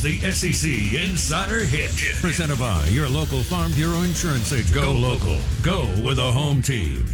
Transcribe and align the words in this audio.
It's 0.00 0.38
the 0.38 0.52
SEC 0.52 0.94
Insider 0.94 1.64
Hit, 1.64 1.90
presented 2.20 2.56
by 2.56 2.86
your 2.86 3.08
local 3.08 3.42
Farm 3.42 3.72
Bureau 3.72 4.02
Insurance 4.02 4.52
agent. 4.52 4.72
Go 4.72 4.92
local. 4.92 5.40
Go 5.60 5.86
with 6.04 6.20
a 6.20 6.30
home 6.30 6.62
team. 6.62 7.04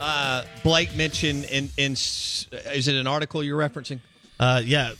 Uh, 0.00 0.42
Blake 0.64 0.96
mentioned 0.96 1.44
in 1.44 1.70
in 1.76 1.92
is 1.92 2.48
it 2.88 2.96
an 2.96 3.06
article 3.06 3.44
you're 3.44 3.56
referencing? 3.56 4.00
Uh, 4.38 4.60
yeah, 4.64 4.92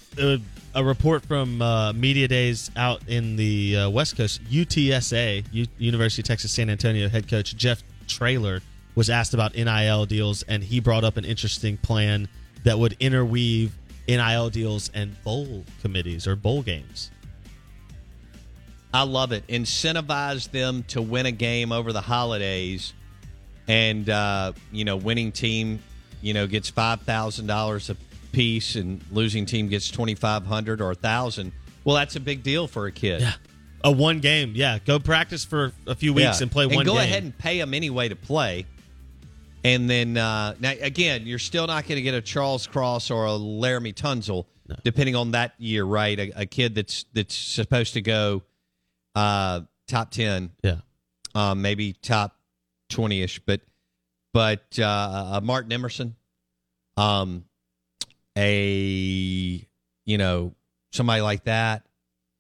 a 0.77 0.85
report 0.85 1.25
from 1.25 1.61
uh, 1.61 1.93
Media 1.93 2.29
Days 2.29 2.71
out 2.77 3.07
in 3.09 3.37
the 3.37 3.77
uh, 3.77 3.91
West 3.91 4.17
Coast, 4.17 4.43
UTSA, 4.45 5.45
U- 5.53 5.67
University 5.79 6.23
of 6.23 6.27
Texas 6.27 6.53
San 6.53 6.71
Antonio 6.71 7.09
head 7.09 7.29
coach 7.29 7.57
Jeff 7.57 7.83
Traylor 8.07 8.61
was 8.95 9.11
asked 9.11 9.35
about 9.35 9.55
NIL 9.55 10.07
deals, 10.07 10.43
and 10.45 10.63
he 10.63 10.81
brought 10.81 11.05
up 11.05 11.17
an 11.17 11.25
interesting 11.25 11.77
plan 11.77 12.29
that 12.65 12.79
would 12.79 12.97
interweave 13.01 13.77
NIL 14.09 14.51
deals 14.51 14.91
and 14.95 15.23
bowl 15.23 15.65
committees 15.83 16.27
or 16.27 16.37
bowl 16.37 16.63
games. 16.63 17.11
I 18.93 19.03
love 19.03 19.33
it. 19.33 19.47
Incentivize 19.49 20.51
them 20.51 20.83
to 20.85 21.03
win 21.03 21.27
a 21.27 21.33
game 21.33 21.73
over 21.73 21.93
the 21.93 22.01
holidays, 22.01 22.95
and 23.69 24.09
uh, 24.09 24.53
you 24.73 24.85
know, 24.85 24.97
winning 24.97 25.33
team, 25.33 25.83
you 26.23 26.33
know, 26.33 26.47
gets 26.47 26.71
five 26.71 27.03
thousand 27.03 27.47
dollars 27.47 27.91
a 27.91 27.97
piece, 28.37 28.77
and 28.77 29.03
losing 29.11 29.47
team 29.47 29.67
gets 29.69 29.91
twenty 29.91 30.15
five 30.15 30.45
hundred 30.47 30.81
or 30.83 30.91
a 30.91 30.95
thousand. 30.95 31.53
Well, 31.85 31.97
that's 31.97 32.17
a 32.17 32.21
big 32.21 32.43
deal 32.43 32.67
for 32.69 32.87
a 32.87 32.93
kid. 32.93 33.23
Yeah, 33.23 33.33
a 33.83 33.91
one 33.91 34.21
game. 34.21 34.53
Yeah, 34.55 34.79
go 34.85 34.99
practice 34.99 35.45
for 35.45 35.73
a 35.87 35.95
few 35.95 36.13
weeks 36.13 36.39
Yeah. 36.39 36.43
and 36.43 36.51
play 36.53 36.67
one. 36.67 36.77
Game. 36.77 36.85
Go 36.85 36.93
game. 36.95 37.03
ahead 37.03 37.23
and 37.25 37.37
pay 37.37 37.59
them 37.59 37.73
anyway 37.75 38.09
to 38.11 38.17
play. 38.17 38.67
And 39.65 39.89
then 39.91 40.17
uh, 40.17 40.55
now 40.61 40.73
again, 40.81 41.27
you're 41.27 41.39
still 41.39 41.67
not 41.67 41.85
going 41.89 41.97
to 41.97 42.03
get 42.03 42.15
a 42.15 42.21
Charles 42.21 42.67
Cross 42.67 43.11
or 43.11 43.25
a 43.27 43.31
Laremy 43.31 43.95
Tunsil, 43.95 44.45
depending 44.85 45.17
on 45.17 45.31
that 45.33 45.55
year, 45.59 45.85
right? 45.85 46.19
A, 46.19 46.43
a 46.43 46.47
kid 46.47 46.75
that's 46.75 47.07
that's 47.15 47.35
supposed 47.35 47.95
to 47.95 48.03
go 48.03 48.43
uh, 49.15 49.63
top 49.89 50.11
ten, 50.11 50.51
Yeah. 50.63 50.77
um, 51.35 51.63
maybe 51.63 51.95
top 51.95 52.37
twenty 52.91 53.23
ish, 53.23 53.41
but 53.41 53.61
but 54.33 54.79
uh, 54.79 55.31
a 55.37 55.41
Martin 55.41 55.73
Emerson, 55.73 56.15
um, 56.99 57.45
a 58.37 59.67
you 60.05 60.19
know 60.19 60.55
somebody 60.93 61.23
like 61.23 61.45
that. 61.45 61.83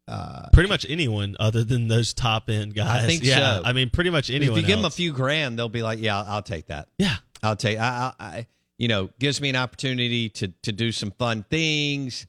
Uh, 0.08 0.48
Pretty 0.52 0.68
much 0.68 0.86
anyone 0.88 1.36
other 1.40 1.64
than 1.64 1.88
those 1.88 2.14
top 2.14 2.48
end 2.48 2.74
guys. 2.74 3.02
I 3.04 3.06
think 3.06 3.24
yeah, 3.24 3.56
so. 3.58 3.62
I 3.64 3.72
mean, 3.72 3.90
pretty 3.90 4.10
much 4.10 4.30
anyone. 4.30 4.56
If 4.56 4.62
you 4.62 4.66
give 4.68 4.78
them 4.78 4.84
a 4.86 4.90
few 4.90 5.12
grand, 5.12 5.58
they'll 5.58 5.68
be 5.68 5.82
like, 5.82 5.98
"Yeah, 5.98 6.18
I'll, 6.18 6.24
I'll 6.36 6.42
take 6.42 6.66
that. 6.68 6.88
yeah, 6.98 7.16
I'll 7.42 7.56
take. 7.56 7.78
I, 7.78 8.12
I, 8.20 8.24
I, 8.24 8.46
you 8.78 8.86
know, 8.86 9.10
gives 9.18 9.40
me 9.40 9.48
an 9.50 9.56
opportunity 9.56 10.28
to 10.28 10.48
to 10.62 10.70
do 10.70 10.92
some 10.92 11.10
fun 11.10 11.44
things, 11.50 12.28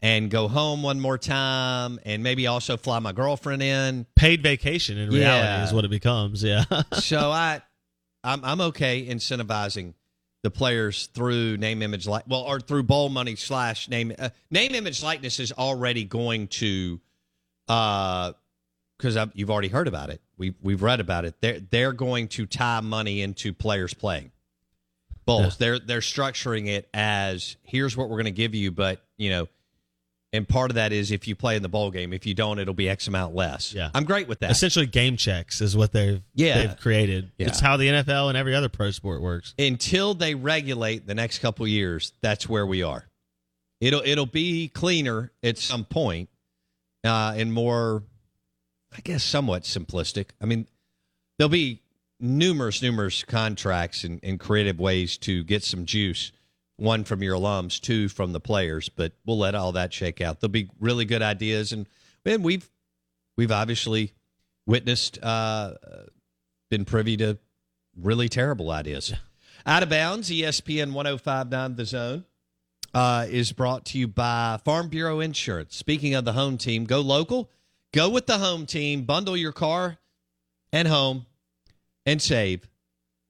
and 0.00 0.30
go 0.30 0.48
home 0.48 0.82
one 0.82 0.98
more 0.98 1.18
time, 1.18 2.00
and 2.06 2.22
maybe 2.22 2.46
also 2.46 2.78
fly 2.78 2.98
my 3.00 3.12
girlfriend 3.12 3.62
in. 3.62 4.06
paid 4.16 4.42
vacation 4.42 4.96
in 4.96 5.10
reality 5.10 5.46
Yeah. 5.46 5.64
is 5.64 5.74
what 5.74 5.84
it 5.84 5.90
becomes. 5.90 6.42
Yeah. 6.42 6.64
so 6.94 7.18
I, 7.30 7.60
I'm 8.24 8.42
I'm 8.46 8.60
okay 8.62 9.04
incentivizing 9.06 9.92
the 10.42 10.50
players 10.50 11.06
through 11.08 11.56
name, 11.56 11.82
image, 11.82 12.06
like 12.06 12.24
well, 12.26 12.40
or 12.40 12.60
through 12.60 12.84
bowl 12.84 13.08
money 13.08 13.36
slash 13.36 13.88
name 13.88 14.12
uh, 14.18 14.30
name, 14.50 14.74
image, 14.74 15.02
likeness 15.02 15.38
is 15.38 15.52
already 15.52 16.04
going 16.04 16.48
to, 16.48 17.00
uh, 17.68 18.32
because 18.96 19.18
you've 19.34 19.50
already 19.50 19.68
heard 19.68 19.88
about 19.88 20.10
it. 20.10 20.20
We 20.38 20.54
we've 20.62 20.82
read 20.82 21.00
about 21.00 21.24
it. 21.24 21.34
They're 21.40 21.60
they're 21.60 21.92
going 21.92 22.28
to 22.28 22.46
tie 22.46 22.80
money 22.80 23.22
into 23.22 23.52
players 23.52 23.94
playing 23.94 24.32
bowls. 25.26 25.44
Yeah. 25.44 25.50
They're 25.58 25.78
they're 25.78 26.00
structuring 26.00 26.68
it 26.68 26.88
as 26.94 27.56
here's 27.62 27.96
what 27.96 28.08
we're 28.08 28.16
going 28.16 28.24
to 28.26 28.30
give 28.30 28.54
you, 28.54 28.70
but 28.70 29.02
you 29.16 29.30
know. 29.30 29.48
And 30.32 30.46
part 30.48 30.70
of 30.70 30.76
that 30.76 30.92
is 30.92 31.10
if 31.10 31.26
you 31.26 31.34
play 31.34 31.56
in 31.56 31.62
the 31.62 31.68
bowl 31.68 31.90
game. 31.90 32.12
If 32.12 32.24
you 32.24 32.34
don't, 32.34 32.60
it'll 32.60 32.72
be 32.72 32.88
X 32.88 33.08
amount 33.08 33.34
less. 33.34 33.74
Yeah. 33.74 33.90
I'm 33.92 34.04
great 34.04 34.28
with 34.28 34.38
that. 34.40 34.52
Essentially, 34.52 34.86
game 34.86 35.16
checks 35.16 35.60
is 35.60 35.76
what 35.76 35.90
they've 35.92 36.22
Yeah. 36.34 36.58
they've 36.66 36.76
created. 36.78 37.32
Yeah. 37.36 37.48
It's 37.48 37.58
how 37.58 37.76
the 37.76 37.88
NFL 37.88 38.28
and 38.28 38.38
every 38.38 38.54
other 38.54 38.68
pro 38.68 38.92
sport 38.92 39.22
works. 39.22 39.54
until 39.58 40.14
they 40.14 40.36
regulate 40.36 41.06
the 41.06 41.14
next 41.16 41.40
couple 41.40 41.66
years, 41.66 42.12
that's 42.20 42.48
where 42.48 42.64
we 42.64 42.82
are. 42.82 43.08
It'll 43.80 44.02
it'll 44.04 44.26
be 44.26 44.68
cleaner 44.68 45.32
at 45.42 45.58
some 45.58 45.84
point, 45.84 46.28
uh, 47.02 47.34
and 47.36 47.52
more, 47.52 48.04
I 48.96 49.00
guess, 49.00 49.24
somewhat 49.24 49.62
simplistic. 49.62 50.26
I 50.40 50.44
mean, 50.46 50.66
there'll 51.38 51.48
be 51.48 51.80
numerous 52.20 52.82
numerous 52.82 53.24
contracts 53.24 54.04
and, 54.04 54.20
and 54.22 54.38
creative 54.38 54.78
ways 54.78 55.16
to 55.16 55.42
get 55.44 55.64
some 55.64 55.86
juice. 55.86 56.30
One 56.80 57.04
from 57.04 57.22
your 57.22 57.36
alums, 57.36 57.78
two 57.80 58.08
from 58.08 58.32
the 58.32 58.40
players, 58.40 58.88
but 58.88 59.12
we'll 59.26 59.38
let 59.38 59.54
all 59.54 59.72
that 59.72 59.92
shake 59.92 60.20
out. 60.20 60.40
There'll 60.40 60.50
be 60.50 60.70
really 60.80 61.04
good 61.04 61.22
ideas, 61.22 61.72
and 61.72 61.86
and 62.24 62.42
we've 62.42 62.68
we've 63.36 63.52
obviously 63.52 64.14
witnessed, 64.66 65.18
uh, 65.22 65.74
been 66.70 66.84
privy 66.84 67.16
to 67.18 67.38
really 68.00 68.28
terrible 68.28 68.70
ideas. 68.70 69.12
Out 69.66 69.82
of 69.82 69.90
bounds, 69.90 70.30
ESPN 70.30 70.92
1059 70.92 71.76
The 71.76 71.84
Zone 71.84 72.24
uh, 72.94 73.26
is 73.28 73.52
brought 73.52 73.84
to 73.86 73.98
you 73.98 74.08
by 74.08 74.58
Farm 74.64 74.88
Bureau 74.88 75.20
Insurance. 75.20 75.76
Speaking 75.76 76.14
of 76.14 76.24
the 76.24 76.32
home 76.32 76.56
team, 76.56 76.84
go 76.84 77.00
local, 77.00 77.50
go 77.92 78.08
with 78.08 78.26
the 78.26 78.38
home 78.38 78.64
team, 78.64 79.02
bundle 79.02 79.36
your 79.36 79.52
car 79.52 79.98
and 80.72 80.88
home, 80.88 81.26
and 82.06 82.22
save 82.22 82.68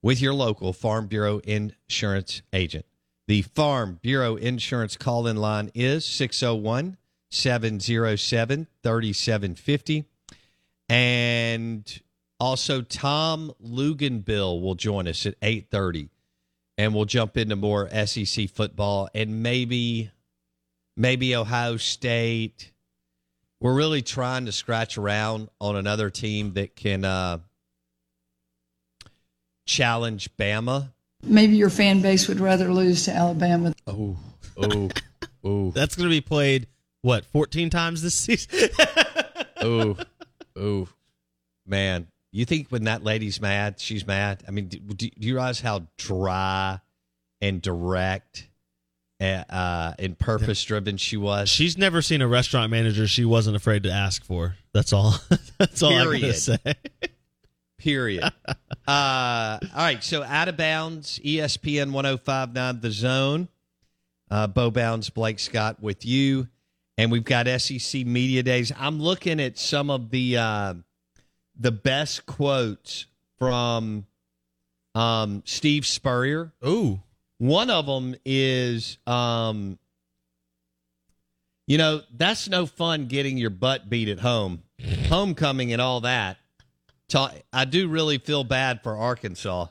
with 0.01 0.21
your 0.21 0.33
local 0.33 0.73
Farm 0.73 1.07
Bureau 1.07 1.39
Insurance 1.39 2.41
agent. 2.53 2.85
The 3.31 3.43
Farm 3.43 3.97
Bureau 4.01 4.35
Insurance 4.35 4.97
call 4.97 5.25
in 5.25 5.37
line 5.37 5.71
is 5.73 6.03
601 6.03 6.97
707 7.29 8.67
3750. 8.83 10.05
And 10.89 12.01
also, 12.41 12.81
Tom 12.81 13.53
Luginbill 13.65 14.61
will 14.61 14.75
join 14.75 15.07
us 15.07 15.25
at 15.25 15.35
830 15.41 16.09
and 16.77 16.93
we'll 16.93 17.05
jump 17.05 17.37
into 17.37 17.55
more 17.55 17.89
SEC 18.05 18.49
football 18.49 19.07
and 19.15 19.41
maybe 19.41 20.11
maybe 20.97 21.33
Ohio 21.33 21.77
State. 21.77 22.73
We're 23.61 23.75
really 23.75 24.01
trying 24.01 24.45
to 24.47 24.51
scratch 24.51 24.97
around 24.97 25.47
on 25.61 25.77
another 25.77 26.09
team 26.09 26.55
that 26.55 26.75
can 26.75 27.05
uh, 27.05 27.37
challenge 29.65 30.35
Bama 30.35 30.91
Maybe 31.23 31.55
your 31.55 31.69
fan 31.69 32.01
base 32.01 32.27
would 32.27 32.39
rather 32.39 32.71
lose 32.73 33.05
to 33.05 33.11
Alabama. 33.13 33.73
Oh, 33.87 34.17
oh, 34.57 34.89
oh, 35.43 35.71
That's 35.75 35.95
going 35.95 36.09
to 36.09 36.13
be 36.13 36.21
played 36.21 36.67
what 37.01 37.25
14 37.25 37.69
times 37.69 38.01
this 38.01 38.15
season. 38.15 38.69
oh, 39.61 39.97
oh, 40.55 40.87
man. 41.65 42.07
You 42.31 42.45
think 42.45 42.69
when 42.69 42.85
that 42.85 43.03
lady's 43.03 43.41
mad, 43.41 43.79
she's 43.79 44.07
mad? 44.07 44.43
I 44.47 44.51
mean, 44.51 44.67
do, 44.67 44.79
do 44.79 45.09
you 45.17 45.33
realize 45.33 45.59
how 45.59 45.87
dry 45.97 46.79
and 47.41 47.61
direct 47.61 48.47
uh, 49.19 49.43
uh, 49.49 49.93
and 49.99 50.17
purpose 50.17 50.63
driven 50.63 50.95
she 50.95 51.17
was? 51.17 51.49
She's 51.49 51.77
never 51.77 52.01
seen 52.01 52.21
a 52.21 52.27
restaurant 52.27 52.71
manager 52.71 53.05
she 53.05 53.25
wasn't 53.25 53.57
afraid 53.57 53.83
to 53.83 53.91
ask 53.91 54.23
for. 54.23 54.55
That's 54.73 54.93
all. 54.93 55.15
That's 55.57 55.83
all 55.83 55.93
I'm 55.93 56.05
going 56.05 56.21
to 56.21 56.33
say. 56.33 56.57
Period. 57.81 58.23
uh, 58.47 58.53
all 58.87 59.59
right. 59.75 60.03
So 60.03 60.21
out 60.23 60.47
of 60.47 60.55
bounds, 60.55 61.19
ESPN 61.25 61.91
1059 61.91 62.79
The 62.79 62.91
Zone. 62.91 63.47
Uh, 64.29 64.47
Bo 64.47 64.69
Bounds, 64.69 65.09
Blake 65.09 65.39
Scott 65.39 65.81
with 65.81 66.05
you. 66.05 66.47
And 66.97 67.11
we've 67.11 67.23
got 67.23 67.47
SEC 67.47 68.05
Media 68.05 68.43
Days. 68.43 68.71
I'm 68.77 69.01
looking 69.01 69.39
at 69.39 69.57
some 69.57 69.89
of 69.89 70.11
the 70.11 70.37
uh, 70.37 70.73
the 71.59 71.71
best 71.71 72.27
quotes 72.27 73.07
from 73.39 74.05
um, 74.93 75.41
Steve 75.45 75.87
Spurrier. 75.87 76.51
Ooh. 76.65 77.01
One 77.39 77.71
of 77.71 77.87
them 77.87 78.15
is, 78.23 78.99
um, 79.07 79.79
you 81.65 81.79
know, 81.79 82.01
that's 82.15 82.47
no 82.47 82.67
fun 82.67 83.07
getting 83.07 83.37
your 83.37 83.49
butt 83.49 83.89
beat 83.89 84.09
at 84.09 84.19
home, 84.19 84.61
homecoming 85.09 85.73
and 85.73 85.81
all 85.81 86.01
that. 86.01 86.37
Ta- 87.11 87.33
I 87.51 87.65
do 87.65 87.89
really 87.89 88.17
feel 88.19 88.43
bad 88.45 88.81
for 88.83 88.95
Arkansas. 88.97 89.67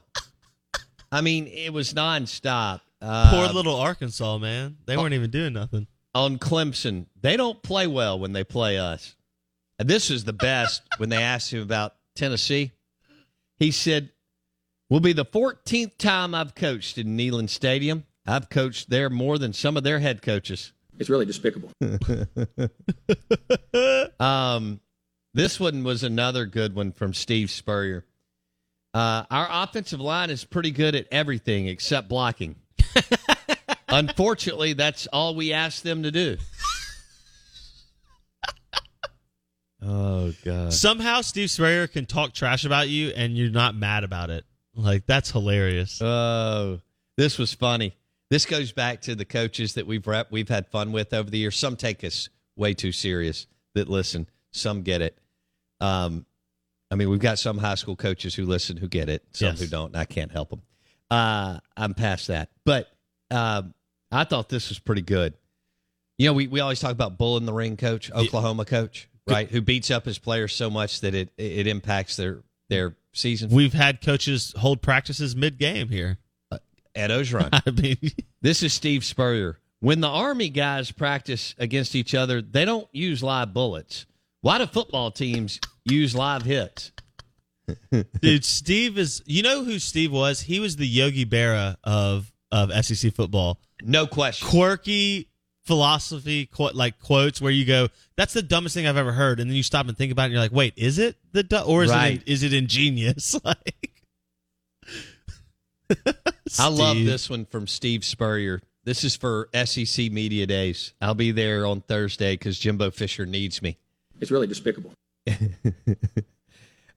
I 1.11 1.23
mean, 1.23 1.47
it 1.47 1.73
was 1.73 1.95
nonstop. 1.95 2.83
Uh, 3.01 3.31
Poor 3.31 3.49
little 3.55 3.77
Arkansas, 3.77 4.37
man. 4.39 4.77
They 4.85 4.95
weren't 4.97 5.15
even 5.15 5.31
doing 5.31 5.55
nothing. 5.55 5.87
on 6.15 6.39
Clemson. 6.39 7.07
They 7.21 7.39
don't 7.39 7.63
play 7.63 7.87
well 7.87 8.19
when 8.19 8.35
they 8.35 8.45
play 8.45 8.79
us. 8.79 9.17
And 9.79 9.89
this 9.89 10.11
is 10.11 10.25
the 10.25 10.35
best 10.35 10.83
when 10.99 11.09
they 11.09 11.17
asked 11.23 11.51
him 11.53 11.63
about 11.63 11.95
Tennessee. 12.15 12.73
He 13.59 13.71
said, 13.71 14.11
Will 14.91 15.01
be 15.01 15.15
the 15.15 15.25
14th 15.25 15.97
time 15.97 16.35
I've 16.35 16.55
coached 16.55 16.99
in 16.99 17.17
Neyland 17.17 17.49
Stadium. 17.49 18.05
I've 18.27 18.51
coached 18.51 18.91
there 18.91 19.09
more 19.09 19.39
than 19.39 19.55
some 19.55 19.79
of 19.79 19.83
their 19.83 19.99
head 20.01 20.21
coaches. 20.21 20.73
It's 20.99 21.09
really 21.09 21.25
despicable. 21.25 21.71
Um, 24.21 24.81
this 25.35 25.61
one 25.61 25.85
was 25.85 26.03
another 26.03 26.47
good 26.47 26.75
one 26.75 26.93
from 26.93 27.15
Steve 27.15 27.51
Spurrier. 27.51 28.05
Uh, 28.93 29.25
our 29.31 29.49
offensive 29.51 30.01
line 30.01 30.31
is 30.31 30.45
pretty 30.45 30.73
good 30.73 30.95
at 30.95 31.07
everything 31.13 31.69
except 31.69 32.09
blocking. 32.09 32.57
Unfortunately, 33.89 34.73
that's 34.73 35.07
all 35.09 35.35
we 35.35 35.53
ask 35.53 35.83
them 35.83 36.03
to 36.03 36.11
do. 36.11 36.37
oh 39.83 40.33
God! 40.45 40.73
Somehow 40.73 41.21
Steve 41.21 41.51
Spurrier 41.51 41.87
can 41.87 42.07
talk 42.07 42.33
trash 42.33 42.65
about 42.65 42.89
you 42.89 43.11
and 43.11 43.37
you're 43.37 43.51
not 43.51 43.75
mad 43.75 44.03
about 44.05 44.31
it. 44.31 44.45
Like 44.75 45.07
that's 45.07 45.31
hilarious. 45.31 46.01
Oh, 46.03 46.81
this 47.17 47.39
was 47.39 47.55
funny. 47.55 47.95
This 48.31 48.47
goes 48.47 48.71
back 48.73 49.03
to 49.03 49.15
the 49.17 49.25
coaches 49.25 49.75
that 49.75 49.87
we've 49.87 50.07
rep, 50.07 50.31
we've 50.31 50.49
had 50.49 50.69
fun 50.69 50.93
with 50.93 51.13
over 51.13 51.29
the 51.29 51.39
years. 51.39 51.57
Some 51.57 51.77
take 51.77 52.05
us 52.05 52.29
way 52.57 52.75
too 52.75 52.93
serious. 52.93 53.47
That 53.75 53.89
listen, 53.89 54.27
some 54.53 54.83
get 54.83 55.01
it. 55.03 55.19
Um, 55.81 56.27
I 56.91 56.97
mean, 56.97 57.09
we've 57.11 57.21
got 57.21 57.39
some 57.39 57.59
high 57.59 57.77
school 57.77 57.97
coaches 57.97 58.35
who 58.35 58.45
listen, 58.47 58.77
who 58.77 58.89
get 58.89 59.09
it, 59.09 59.25
some 59.33 59.49
Yes. 59.49 59.61
who 59.61 59.67
don't. 59.67 59.87
And 59.89 59.97
I 59.97 60.05
can't 60.05 60.33
help 60.33 60.51
them. 60.51 60.63
Uh, 61.11 61.59
I'm 61.77 61.95
past 61.95 62.29
that, 62.29 62.51
but 62.65 62.89
um, 63.31 63.75
I 64.13 64.25
thought 64.25 64.49
this 64.49 64.69
was 64.69 64.79
pretty 64.79 65.03
good. 65.03 65.35
You 66.19 66.27
know, 66.27 66.33
we, 66.35 66.47
we 66.49 66.61
always 66.61 66.79
talk 66.81 66.93
about 66.93 67.17
bull 67.19 67.37
in 67.37 67.47
the 67.47 67.53
ring 67.53 67.77
coach, 67.77 68.11
Oklahoma 68.13 68.65
coach, 68.65 69.09
right? 69.27 69.49
Who 69.51 69.61
beats 69.61 69.91
up 69.91 70.05
his 70.05 70.19
players 70.19 70.55
so 70.55 70.69
much 70.71 71.01
that 71.01 71.15
it 71.15 71.31
it 71.37 71.67
impacts 71.67 72.17
their 72.17 72.43
their 72.69 72.95
season. 73.13 73.51
We've 73.51 73.73
had 73.73 74.01
coaches 74.03 74.55
hold 74.59 74.83
practices 74.83 75.35
mid 75.35 75.59
game 75.59 75.89
here. 75.89 76.19
at 76.95 77.11
Orgeron. 77.11 77.49
I 77.67 77.71
mean, 77.71 77.97
This 78.43 78.63
is 78.63 78.73
Steve 78.73 79.05
Spurrier. 79.05 79.59
When 79.81 80.01
the 80.01 80.09
Army 80.09 80.49
guys 80.51 80.91
practice 80.93 81.55
against 81.59 81.95
each 81.97 82.15
other, 82.15 82.43
they 82.43 82.65
don't 82.67 82.87
use 82.93 83.23
live 83.23 83.55
bullets. 83.55 84.07
Why 84.43 84.59
do 84.59 84.67
football 84.67 85.11
teams 85.11 85.61
use 85.85 86.15
live 86.15 86.43
hits? 86.43 86.93
dude, 88.21 88.45
Steve 88.45 88.99
is. 88.99 89.23
You 89.27 89.43
know 89.43 89.65
who 89.65 89.79
Steve 89.79 90.13
was? 90.13 90.41
He 90.41 90.61
was 90.61 90.77
the 90.77 90.87
Yogi 90.87 91.25
Berra 91.27 91.77
of 91.85 92.33
of 92.51 92.73
SEC 92.85 93.15
football. 93.15 93.61
No 93.83 94.07
question. 94.07 94.49
Quirky 94.49 95.29
philosophy, 95.67 96.47
qu- 96.47 96.71
like 96.73 96.99
quotes 96.99 97.41
where 97.41 97.53
you 97.53 97.65
go, 97.65 97.89
"That's 98.17 98.33
the 98.33 98.43
dumbest 98.43 98.75
thing 98.75 98.87
I've 98.87 98.97
ever 98.97 99.13
heard," 99.13 99.41
and 99.41 99.49
then 99.49 99.57
you 99.57 99.63
stop 99.63 99.87
and 99.87 99.97
think 99.97 100.11
about 100.11 100.23
it, 100.23 100.27
and 100.27 100.33
you're 100.35 100.43
like, 100.43 100.53
"Wait, 100.53 100.75
is 100.77 100.99
it 100.99 101.17
the 101.33 101.43
du- 101.43 101.63
or 101.63 101.85
is 101.85 101.91
Right. 101.91 102.15
it 102.17 102.23
is 102.27 102.43
it 102.43 102.53
ingenious?" 102.53 103.39
like, 103.45 104.03
I 106.59 106.69
love 106.69 106.97
this 106.97 107.29
one 107.31 107.45
from 107.45 107.67
Steve 107.67 108.05
Spurrier. 108.05 108.61
This 108.85 109.05
is 109.05 109.15
for 109.17 109.49
SEC 109.53 110.11
Media 110.11 110.47
Days. 110.47 110.95
I'll 111.01 111.15
be 111.15 111.31
there 111.33 111.67
on 111.67 111.83
Thursday 111.83 112.33
because 112.35 112.59
Jimbo 112.59 112.91
Fisher 112.91 113.27
needs 113.27 113.61
me. 113.63 113.77
It's 114.21 114.31
really 114.31 114.47
despicable. 114.47 114.93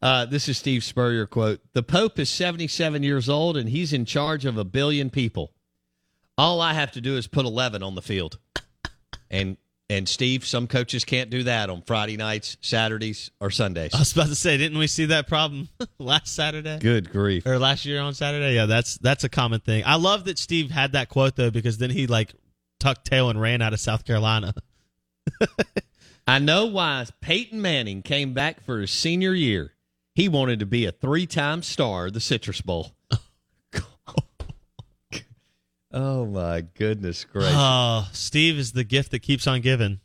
Uh, 0.04 0.26
this 0.26 0.50
is 0.50 0.58
Steve 0.58 0.84
Spurrier 0.84 1.26
quote: 1.26 1.62
"The 1.72 1.82
Pope 1.82 2.20
is 2.20 2.30
77 2.30 3.04
years 3.04 3.30
old 3.30 3.56
and 3.56 3.70
he's 3.70 3.94
in 3.94 4.04
charge 4.04 4.44
of 4.44 4.58
a 4.58 4.66
billion 4.66 5.10
people. 5.10 5.54
All 6.38 6.60
I 6.60 6.74
have 6.74 6.92
to 6.92 7.00
do 7.00 7.16
is 7.16 7.26
put 7.26 7.46
11 7.46 7.82
on 7.82 7.96
the 7.96 8.02
field." 8.02 8.38
And 9.32 9.56
and 9.90 10.10
Steve, 10.10 10.46
some 10.46 10.68
coaches 10.68 11.06
can't 11.06 11.30
do 11.30 11.44
that 11.44 11.70
on 11.70 11.84
Friday 11.84 12.18
nights, 12.18 12.58
Saturdays, 12.60 13.32
or 13.40 13.50
Sundays. 13.50 13.94
I 13.94 14.00
was 14.00 14.12
about 14.12 14.28
to 14.28 14.36
say, 14.36 14.58
didn't 14.58 14.78
we 14.78 14.88
see 14.88 15.06
that 15.06 15.28
problem 15.28 15.70
last 16.00 16.36
Saturday? 16.36 16.80
Good 16.80 17.10
grief! 17.10 17.46
or 17.46 17.58
last 17.58 17.86
year 17.86 18.02
on 18.02 18.14
Saturday. 18.14 18.56
Yeah, 18.56 18.66
that's 18.66 18.98
that's 18.98 19.24
a 19.24 19.30
common 19.30 19.62
thing. 19.62 19.84
I 19.86 19.96
love 19.96 20.26
that 20.26 20.38
Steve 20.38 20.70
had 20.70 20.92
that 20.92 21.08
quote 21.08 21.38
though 21.38 21.50
because 21.52 21.78
then 21.78 21.92
he 21.92 22.08
like 22.08 22.34
tucked 22.78 23.06
tail 23.06 23.30
and 23.30 23.40
ran 23.40 23.62
out 23.62 23.72
of 23.72 23.80
South 23.80 24.04
Carolina. 24.04 24.54
I 26.26 26.40
know 26.40 26.66
why 26.66 27.06
Peyton 27.22 27.62
Manning 27.62 28.02
came 28.02 28.34
back 28.34 28.64
for 28.64 28.80
his 28.80 28.92
senior 28.92 29.34
year. 29.34 29.74
He 30.16 30.30
wanted 30.30 30.60
to 30.60 30.66
be 30.66 30.86
a 30.86 30.92
three-time 30.92 31.64
star 31.64 32.08
of 32.08 32.14
the 32.14 32.20
Citrus 32.20 32.62
Bowl. 32.62 32.94
oh 35.92 36.26
my 36.26 36.62
goodness 36.62 37.26
gracious! 37.26 37.54
Oh, 37.56 38.08
Steve 38.14 38.58
is 38.58 38.72
the 38.72 38.84
gift 38.84 39.12
that 39.12 39.20
keeps 39.20 39.48
on 39.48 39.62
giving. 39.62 40.00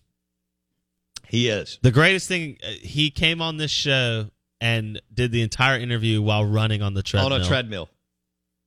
he 1.28 1.49
is. 1.49 1.78
The 1.83 1.90
greatest 1.90 2.26
thing 2.28 2.59
uh, 2.62 2.71
he 2.81 3.11
came 3.11 3.40
on 3.42 3.57
this 3.59 3.71
show 3.71 4.31
and 4.61 5.00
did 5.12 5.31
the 5.31 5.42
entire 5.42 5.78
interview 5.78 6.21
while 6.21 6.45
running 6.45 6.83
on 6.83 6.95
the 6.95 7.02
treadmill. 7.02 7.33
on 7.35 7.40
a 7.40 7.45
treadmill. 7.45 7.88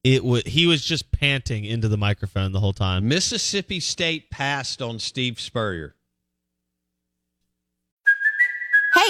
It 0.04 0.24
was 0.24 0.44
he 0.44 0.66
was 0.68 0.84
just 0.84 1.12
panting 1.12 1.66
into 1.66 1.88
the 1.88 1.98
microphone 1.98 2.52
the 2.54 2.60
whole 2.60 2.74
time. 2.74 3.08
Mississippi 3.08 3.80
State 3.80 4.32
passed 4.32 4.82
on 4.82 5.00
Steve 5.00 5.40
Spurrier. 5.40 5.96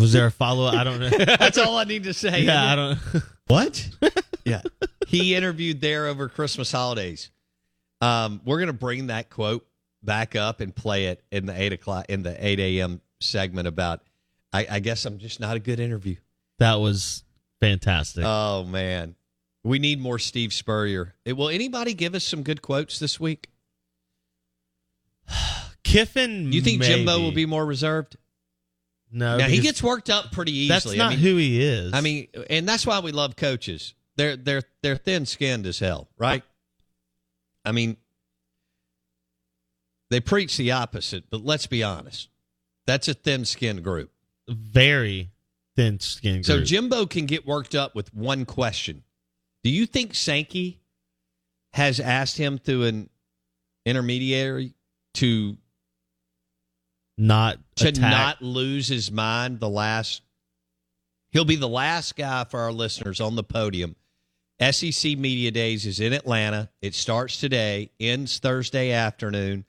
Was 0.00 0.12
there 0.12 0.26
a 0.26 0.30
follow 0.32 0.66
up? 0.66 0.74
I 0.74 0.84
don't 0.84 0.98
know. 1.00 1.08
That's 1.38 1.58
all 1.58 1.76
I 1.76 1.84
need 1.84 2.04
to 2.04 2.14
say. 2.14 2.42
yeah, 2.42 2.72
I 2.72 2.76
don't. 2.76 2.98
What? 3.46 3.88
yeah. 4.44 4.62
He 5.08 5.34
interviewed 5.34 5.80
there 5.80 6.06
over 6.06 6.28
Christmas 6.28 6.70
holidays. 6.70 7.30
Um, 8.00 8.40
we're 8.44 8.60
gonna 8.60 8.72
bring 8.72 9.08
that 9.08 9.28
quote 9.28 9.66
back 10.04 10.36
up 10.36 10.60
and 10.60 10.74
play 10.74 11.06
it 11.06 11.22
in 11.32 11.46
the 11.46 11.60
eight 11.60 11.72
o'clock 11.72 12.06
in 12.08 12.22
the 12.22 12.36
eight 12.46 12.60
a.m. 12.60 13.00
segment 13.20 13.66
about. 13.66 14.02
I, 14.52 14.66
I 14.70 14.78
guess 14.80 15.04
I'm 15.04 15.18
just 15.18 15.40
not 15.40 15.56
a 15.56 15.58
good 15.60 15.80
interview. 15.80 16.14
That 16.60 16.76
was 16.76 17.24
fantastic. 17.60 18.22
Oh 18.24 18.62
man, 18.64 19.16
we 19.64 19.80
need 19.80 20.00
more 20.00 20.20
Steve 20.20 20.52
Spurrier. 20.52 21.14
Eh, 21.26 21.32
Will 21.32 21.48
anybody 21.48 21.92
give 21.92 22.14
us 22.14 22.22
some 22.24 22.42
good 22.44 22.62
quotes 22.62 23.00
this 23.00 23.18
week? 23.18 23.48
Kiffin, 25.82 26.52
You 26.52 26.60
think 26.60 26.82
Jimbo 26.82 27.18
will 27.20 27.32
be 27.32 27.46
more 27.46 27.66
reserved? 27.66 28.16
No, 29.12 29.38
now 29.38 29.48
he 29.48 29.58
gets 29.60 29.82
worked 29.82 30.08
up 30.08 30.30
pretty 30.32 30.52
easily. 30.52 30.68
That's 30.68 30.86
I 30.86 30.96
not 30.96 31.10
mean- 31.10 31.18
who 31.18 31.36
he 31.36 31.62
is. 31.62 31.92
I 31.92 32.00
mean, 32.00 32.28
and 32.48 32.68
that's 32.68 32.86
why 32.86 33.00
we 33.00 33.12
love 33.12 33.36
coaches. 33.36 33.94
They're 34.16 34.36
they're 34.36 34.62
they're 34.82 34.96
thin 34.96 35.26
skinned 35.26 35.66
as 35.66 35.78
hell, 35.78 36.08
right? 36.18 36.42
I 37.64 37.72
mean, 37.72 37.96
they 40.10 40.20
preach 40.20 40.56
the 40.56 40.72
opposite, 40.72 41.24
but 41.30 41.44
let's 41.44 41.66
be 41.66 41.82
honest. 41.82 42.28
That's 42.86 43.08
a 43.08 43.14
thin 43.14 43.44
skinned 43.44 43.84
group. 43.84 44.10
very 44.48 45.30
thin 45.76 46.00
skinned. 46.00 46.44
So. 46.44 46.62
Jimbo 46.62 47.06
can 47.06 47.26
get 47.26 47.46
worked 47.46 47.74
up 47.74 47.94
with 47.94 48.12
one 48.12 48.44
question. 48.44 49.04
Do 49.62 49.70
you 49.70 49.86
think 49.86 50.14
Sankey 50.14 50.80
has 51.72 52.00
asked 52.00 52.36
him 52.36 52.58
through 52.58 52.84
an 52.84 53.10
intermediary 53.86 54.74
to 55.14 55.56
not 57.20 57.58
to 57.76 57.88
attack. 57.88 58.10
not 58.10 58.42
lose 58.42 58.88
his 58.88 59.12
mind 59.12 59.60
the 59.60 59.68
last 59.68 60.22
he'll 61.32 61.44
be 61.44 61.56
the 61.56 61.68
last 61.68 62.16
guy 62.16 62.44
for 62.44 62.60
our 62.60 62.72
listeners 62.72 63.20
on 63.20 63.36
the 63.36 63.44
podium. 63.44 63.94
Sec 64.58 65.18
media 65.18 65.50
days 65.50 65.84
is 65.86 66.00
in 66.00 66.12
atlanta. 66.14 66.70
It 66.80 66.94
starts 66.94 67.38
today 67.38 67.90
ends 68.00 68.38
thursday 68.38 68.92
afternoon. 68.92 69.66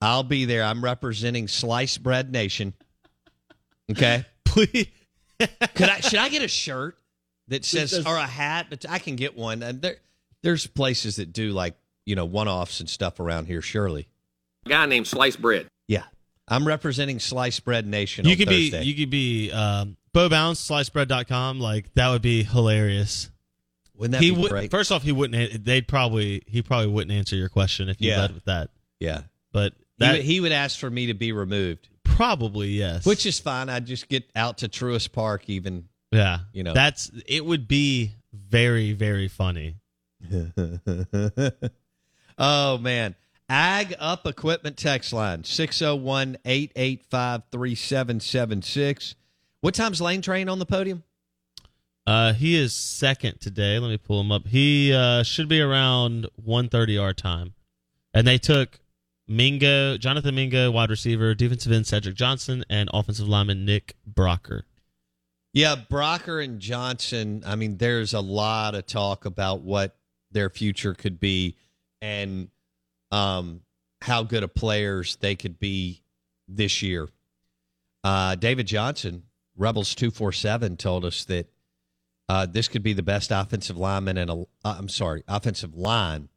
I'll 0.00 0.22
be 0.22 0.46
there. 0.46 0.62
I'm 0.62 0.82
representing 0.82 1.48
slice 1.48 1.98
bread 1.98 2.32
nation. 2.32 2.72
Okay? 3.90 4.24
Please. 4.44 4.88
could 5.74 5.88
i 5.88 6.00
should 6.00 6.18
i 6.18 6.28
get 6.28 6.42
a 6.42 6.48
shirt 6.48 6.96
that 7.48 7.64
says 7.64 7.90
says- 7.90 8.06
or 8.06 8.16
a 8.16 8.26
hat? 8.26 8.66
But 8.70 8.86
i 8.88 8.98
can 8.98 9.16
get 9.16 9.36
one. 9.36 9.62
And 9.62 9.82
there 9.82 9.96
there's 10.42 10.66
places 10.66 11.16
that 11.16 11.32
do 11.32 11.50
like 11.50 11.74
you 12.06 12.16
know 12.16 12.24
one-offs 12.24 12.80
and 12.80 12.88
stuff 12.88 13.20
around 13.20 13.46
here 13.46 13.60
surely. 13.60 14.08
A 14.64 14.70
guy 14.70 14.86
named 14.86 15.06
Slice 15.06 15.36
Bread. 15.36 15.66
I'm 16.48 16.66
representing 16.66 17.20
slice 17.20 17.58
bread 17.60 17.86
nation 17.86 18.26
You 18.26 18.36
could 18.36 18.48
Thursday. 18.48 18.80
be 18.80 18.86
you 18.86 18.94
could 18.94 19.10
be 19.10 19.50
um, 19.50 19.96
Bo 20.12 20.28
Bounds 20.28 20.60
slicebread.com. 20.66 21.58
Like 21.60 21.92
that 21.94 22.10
would 22.10 22.22
be 22.22 22.42
hilarious. 22.42 23.30
Wouldn't 23.96 24.12
that 24.12 24.22
he 24.22 24.30
be 24.32 24.36
would 24.40 24.50
great? 24.50 24.70
first 24.70 24.90
off 24.92 25.02
he 25.02 25.12
wouldn't 25.12 25.64
they'd 25.64 25.86
probably 25.88 26.42
he 26.46 26.62
probably 26.62 26.88
wouldn't 26.88 27.16
answer 27.16 27.36
your 27.36 27.48
question 27.48 27.88
if 27.88 28.00
you 28.00 28.10
Yeah. 28.10 28.20
led 28.22 28.34
with 28.34 28.44
that. 28.44 28.70
Yeah. 29.00 29.22
But 29.52 29.72
He 29.76 29.82
that 30.04 30.12
would, 30.12 30.20
he 30.22 30.40
would 30.40 30.52
ask 30.52 30.78
for 30.78 30.90
me 30.90 31.06
to 31.06 31.14
be 31.14 31.30
removed, 31.32 31.88
probably 32.02 32.68
yes. 32.70 33.06
which 33.06 33.24
is 33.24 33.38
fine. 33.38 33.68
I'd 33.68 33.86
just 33.86 34.08
get 34.08 34.24
out 34.34 34.58
to 34.58 34.68
Truist 34.68 35.12
Park, 35.12 35.44
even. 35.48 35.88
yeah, 36.10 36.40
you 36.52 36.62
know. 36.64 36.74
that's 36.74 37.10
it 37.26 37.44
would 37.46 37.68
be 37.68 38.12
very 38.32 38.92
very 38.92 39.28
funny. 39.28 39.76
oh, 42.38 42.78
man. 42.78 43.14
Ag 43.48 43.94
Up 43.98 44.26
Equipment 44.26 44.76
text 44.76 45.12
line 45.12 45.44
601 45.44 46.38
885 46.44 47.42
3776. 47.50 49.14
What 49.60 49.74
time's 49.74 50.00
Lane 50.00 50.22
Train 50.22 50.48
on 50.48 50.58
the 50.58 50.66
podium? 50.66 51.02
Uh, 52.06 52.32
he 52.32 52.56
is 52.56 52.74
second 52.74 53.40
today. 53.40 53.78
Let 53.78 53.88
me 53.88 53.96
pull 53.96 54.20
him 54.20 54.30
up. 54.30 54.46
He 54.46 54.92
uh, 54.92 55.22
should 55.22 55.48
be 55.48 55.60
around 55.60 56.26
1.30 56.46 57.00
our 57.00 57.14
time. 57.14 57.54
And 58.12 58.26
they 58.26 58.38
took 58.38 58.80
Mingo, 59.26 59.96
Jonathan 59.96 60.34
Mingo, 60.34 60.70
wide 60.70 60.90
receiver, 60.90 61.34
defensive 61.34 61.72
end 61.72 61.86
Cedric 61.86 62.14
Johnson, 62.14 62.64
and 62.68 62.90
offensive 62.92 63.26
lineman 63.26 63.64
Nick 63.64 63.96
Broeker. 64.06 64.62
Yeah, 65.54 65.76
Broeker 65.76 66.44
and 66.44 66.60
Johnson. 66.60 67.42
I 67.46 67.56
mean, 67.56 67.78
there's 67.78 68.12
a 68.12 68.20
lot 68.20 68.74
of 68.74 68.86
talk 68.86 69.24
about 69.24 69.62
what 69.62 69.96
their 70.30 70.50
future 70.50 70.94
could 70.94 71.20
be 71.20 71.56
and 72.02 72.48
um, 73.14 73.60
how 74.02 74.24
good 74.24 74.42
of 74.42 74.54
players 74.54 75.16
they 75.16 75.36
could 75.36 75.58
be 75.60 76.02
this 76.48 76.82
year. 76.82 77.08
Uh, 78.02 78.34
David 78.34 78.66
Johnson, 78.66 79.22
Rebels 79.56 79.94
two 79.94 80.10
four 80.10 80.32
seven, 80.32 80.76
told 80.76 81.04
us 81.04 81.24
that 81.26 81.48
uh, 82.28 82.46
this 82.46 82.66
could 82.68 82.82
be 82.82 82.92
the 82.92 83.02
best 83.04 83.30
offensive 83.30 83.76
lineman 83.76 84.18
and 84.18 84.30
a. 84.30 84.34
Uh, 84.64 84.74
I'm 84.78 84.88
sorry, 84.88 85.22
offensive 85.28 85.74
line 85.76 86.28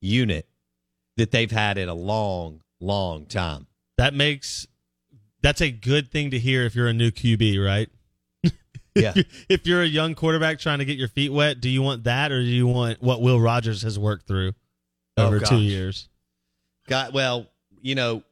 unit 0.00 0.48
that 1.18 1.30
they've 1.30 1.50
had 1.50 1.76
in 1.76 1.88
a 1.88 1.94
long, 1.94 2.62
long 2.80 3.26
time. 3.26 3.66
That 3.98 4.14
makes 4.14 4.66
that's 5.42 5.60
a 5.60 5.70
good 5.70 6.10
thing 6.10 6.30
to 6.30 6.38
hear 6.38 6.64
if 6.64 6.74
you're 6.74 6.88
a 6.88 6.94
new 6.94 7.10
QB, 7.10 7.64
right? 7.64 7.88
Yeah. 8.96 9.12
if 9.50 9.66
you're 9.66 9.82
a 9.82 9.86
young 9.86 10.14
quarterback 10.14 10.58
trying 10.58 10.78
to 10.78 10.86
get 10.86 10.96
your 10.96 11.08
feet 11.08 11.30
wet, 11.30 11.60
do 11.60 11.68
you 11.68 11.82
want 11.82 12.04
that 12.04 12.32
or 12.32 12.40
do 12.40 12.46
you 12.48 12.66
want 12.66 13.02
what 13.02 13.20
Will 13.20 13.38
Rogers 13.38 13.82
has 13.82 13.98
worked 13.98 14.26
through 14.26 14.54
Oh, 15.16 15.26
over 15.26 15.40
two 15.40 15.58
years? 15.58 16.08
Got 16.88 17.12
well, 17.12 17.46
you 17.80 17.94
know, 17.94 18.22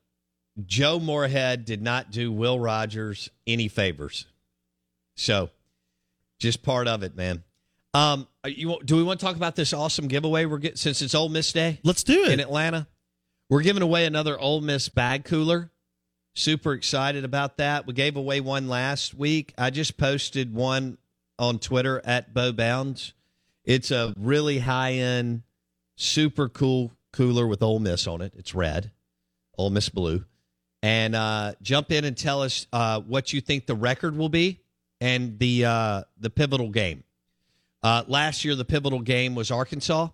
Joe 0.66 1.00
Moorhead 1.00 1.64
did 1.64 1.82
not 1.82 2.10
do 2.10 2.30
Will 2.30 2.58
Rogers 2.58 3.30
any 3.46 3.68
favors. 3.68 4.26
So, 5.16 5.50
just 6.38 6.62
part 6.62 6.88
of 6.88 7.02
it, 7.02 7.16
man. 7.16 7.42
Um, 7.94 8.26
are 8.42 8.50
you 8.50 8.78
do 8.84 8.96
we 8.96 9.02
want 9.02 9.20
to 9.20 9.26
talk 9.26 9.36
about 9.36 9.54
this 9.56 9.72
awesome 9.72 10.08
giveaway 10.08 10.44
we're 10.46 10.58
getting 10.58 10.76
since 10.76 11.00
it's 11.00 11.14
Ole 11.14 11.28
Miss 11.28 11.52
Day 11.52 11.78
Let's 11.84 12.02
do 12.02 12.24
it 12.24 12.32
in. 12.32 12.40
Atlanta? 12.40 12.88
We're 13.48 13.62
giving 13.62 13.82
away 13.82 14.06
another 14.06 14.38
Ole 14.38 14.60
Miss 14.60 14.88
bag 14.88 15.24
cooler. 15.24 15.70
Super 16.34 16.72
excited 16.72 17.24
about 17.24 17.58
that. 17.58 17.86
We 17.86 17.94
gave 17.94 18.16
away 18.16 18.40
one 18.40 18.68
last 18.68 19.14
week. 19.14 19.54
I 19.56 19.70
just 19.70 19.96
posted 19.96 20.52
one 20.52 20.98
on 21.38 21.60
Twitter 21.60 22.02
at 22.04 22.34
Bo 22.34 22.52
Bounds. 22.52 23.12
It's 23.64 23.92
a 23.92 24.12
really 24.18 24.58
high 24.58 24.94
end, 24.94 25.42
super 25.96 26.48
cool 26.48 26.92
cooler 27.12 27.46
with 27.46 27.62
Ole 27.62 27.78
Miss 27.80 28.06
on 28.06 28.20
it. 28.20 28.32
It's 28.36 28.54
red, 28.54 28.90
Ole 29.56 29.70
Miss 29.70 29.88
blue. 29.88 30.24
And 30.82 31.14
uh, 31.14 31.54
jump 31.62 31.90
in 31.92 32.04
and 32.04 32.16
tell 32.16 32.42
us 32.42 32.66
uh, 32.72 33.00
what 33.00 33.32
you 33.32 33.40
think 33.40 33.66
the 33.66 33.74
record 33.74 34.16
will 34.16 34.28
be 34.28 34.60
and 35.00 35.38
the 35.38 35.64
uh, 35.64 36.02
the 36.18 36.30
pivotal 36.30 36.68
game. 36.68 37.04
Uh, 37.82 38.02
last 38.06 38.44
year, 38.44 38.54
the 38.54 38.64
pivotal 38.64 39.00
game 39.00 39.34
was 39.34 39.50
Arkansas, 39.50 40.08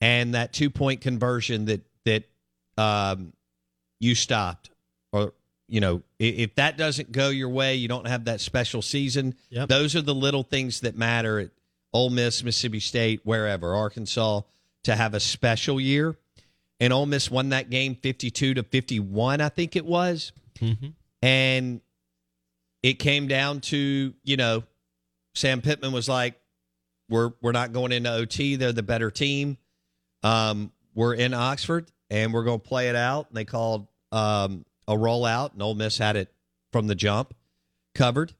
and 0.00 0.34
that 0.34 0.52
two 0.52 0.70
point 0.70 1.00
conversion 1.00 1.66
that 1.66 1.82
that 2.04 2.24
um, 2.76 3.32
you 4.00 4.14
stopped, 4.14 4.70
or 5.12 5.34
you 5.68 5.80
know, 5.80 6.02
if 6.18 6.54
that 6.56 6.76
doesn't 6.76 7.12
go 7.12 7.28
your 7.28 7.48
way, 7.48 7.76
you 7.76 7.88
don't 7.88 8.06
have 8.06 8.26
that 8.26 8.40
special 8.40 8.82
season. 8.82 9.34
Yep. 9.50 9.68
Those 9.68 9.96
are 9.96 10.02
the 10.02 10.14
little 10.14 10.42
things 10.42 10.80
that 10.80 10.96
matter 10.96 11.38
at 11.38 11.50
Ole 11.92 12.10
Miss, 12.10 12.42
Mississippi 12.42 12.80
State, 12.80 13.20
wherever, 13.24 13.74
Arkansas, 13.74 14.42
to 14.84 14.94
have 14.96 15.14
a 15.14 15.20
special 15.20 15.80
year. 15.80 16.16
And 16.80 16.92
Ole 16.92 17.06
Miss 17.06 17.30
won 17.30 17.50
that 17.50 17.70
game 17.70 17.94
fifty-two 17.94 18.54
to 18.54 18.62
fifty-one, 18.62 19.40
I 19.40 19.48
think 19.48 19.76
it 19.76 19.84
was. 19.86 20.32
Hmm 20.58 20.72
and 21.22 21.80
it 22.82 22.94
came 22.94 23.28
down 23.28 23.60
to 23.60 24.12
you 24.24 24.36
know 24.36 24.64
Sam 25.34 25.62
Pittman 25.62 25.92
was 25.92 26.08
like 26.08 26.34
we're 27.08 27.30
we're 27.40 27.52
not 27.52 27.72
going 27.72 27.92
into 27.92 28.10
OT 28.12 28.56
they're 28.56 28.72
the 28.72 28.82
better 28.82 29.10
team. 29.10 29.56
Um 30.22 30.72
we're 30.94 31.14
in 31.14 31.32
Oxford 31.32 31.90
and 32.10 32.34
we're 32.34 32.44
going 32.44 32.60
to 32.60 32.68
play 32.68 32.90
it 32.90 32.96
out. 32.96 33.28
And 33.28 33.36
they 33.36 33.44
called 33.44 33.86
um 34.10 34.64
a 34.88 34.94
rollout 34.94 35.52
and 35.52 35.62
Ole 35.62 35.74
Miss 35.74 35.96
had 35.96 36.16
it 36.16 36.32
from 36.72 36.88
the 36.88 36.94
jump 36.94 37.34
covered. 37.94 38.34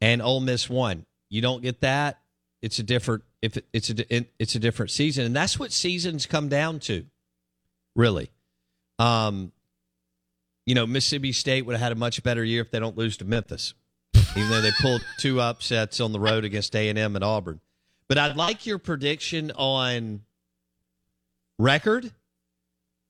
And 0.00 0.20
Ole 0.20 0.40
Miss 0.40 0.68
won. 0.68 1.06
You 1.28 1.42
don't 1.42 1.62
get 1.62 1.80
that. 1.80 2.18
It's 2.62 2.78
a 2.78 2.82
different 2.82 3.22
if 3.46 3.58
it's 3.72 3.90
a 3.90 4.26
it's 4.38 4.54
a 4.54 4.58
different 4.58 4.90
season 4.90 5.24
and 5.24 5.34
that's 5.34 5.58
what 5.58 5.72
seasons 5.72 6.26
come 6.26 6.48
down 6.48 6.78
to 6.80 7.06
really 7.94 8.30
um 8.98 9.52
you 10.66 10.74
know, 10.74 10.86
Mississippi 10.86 11.32
State 11.32 11.64
would 11.64 11.74
have 11.74 11.80
had 11.80 11.92
a 11.92 11.96
much 11.96 12.22
better 12.22 12.44
year 12.44 12.60
if 12.60 12.70
they 12.72 12.80
don't 12.80 12.98
lose 12.98 13.16
to 13.18 13.24
Memphis, 13.24 13.72
even 14.36 14.50
though 14.50 14.60
they 14.60 14.72
pulled 14.72 15.02
two 15.18 15.40
upsets 15.40 16.00
on 16.00 16.12
the 16.12 16.20
road 16.20 16.44
against 16.44 16.74
A 16.74 16.88
and 16.88 16.98
M 16.98 17.14
and 17.14 17.24
Auburn. 17.24 17.60
But 18.08 18.18
I'd 18.18 18.36
like 18.36 18.66
your 18.66 18.78
prediction 18.78 19.52
on 19.52 20.22
record 21.58 22.12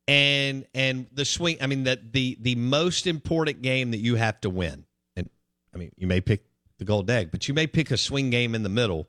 and 0.06 0.66
and 0.74 1.06
the 1.12 1.24
swing. 1.24 1.56
I 1.60 1.66
mean, 1.66 1.84
that 1.84 2.12
the 2.12 2.36
the 2.40 2.54
most 2.54 3.06
important 3.06 3.62
game 3.62 3.90
that 3.90 3.98
you 3.98 4.16
have 4.16 4.40
to 4.42 4.50
win. 4.50 4.84
And 5.16 5.28
I 5.74 5.78
mean, 5.78 5.92
you 5.96 6.06
may 6.06 6.20
pick 6.20 6.44
the 6.78 6.84
gold 6.84 7.10
egg, 7.10 7.30
but 7.30 7.48
you 7.48 7.54
may 7.54 7.66
pick 7.66 7.90
a 7.90 7.96
swing 7.96 8.28
game 8.28 8.54
in 8.54 8.62
the 8.62 8.68
middle 8.68 9.08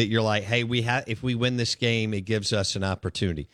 that 0.00 0.08
you're 0.08 0.22
like, 0.22 0.44
hey, 0.44 0.64
we 0.64 0.80
have 0.82 1.04
if 1.06 1.22
we 1.22 1.34
win 1.34 1.58
this 1.58 1.74
game, 1.74 2.14
it 2.14 2.22
gives 2.22 2.54
us 2.54 2.74
an 2.74 2.82
opportunity 2.82 3.48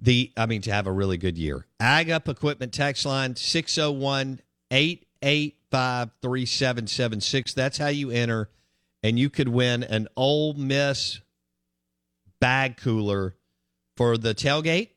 the 0.00 0.32
I 0.36 0.46
mean 0.46 0.60
to 0.62 0.72
have 0.72 0.86
a 0.86 0.92
really 0.92 1.16
good 1.16 1.38
year. 1.38 1.66
Ag 1.78 2.10
Up 2.10 2.28
Equipment 2.28 2.72
text 2.72 3.06
line 3.06 3.36
601 3.36 4.40
885 4.72 6.10
3776. 6.20 7.54
That's 7.54 7.78
how 7.78 7.88
you 7.88 8.10
enter 8.10 8.50
and 9.04 9.18
you 9.18 9.30
could 9.30 9.48
win 9.48 9.84
an 9.84 10.08
Ole 10.16 10.54
Miss 10.54 11.20
bag 12.40 12.76
cooler 12.76 13.36
for 13.96 14.18
the 14.18 14.34
tailgate 14.34 14.90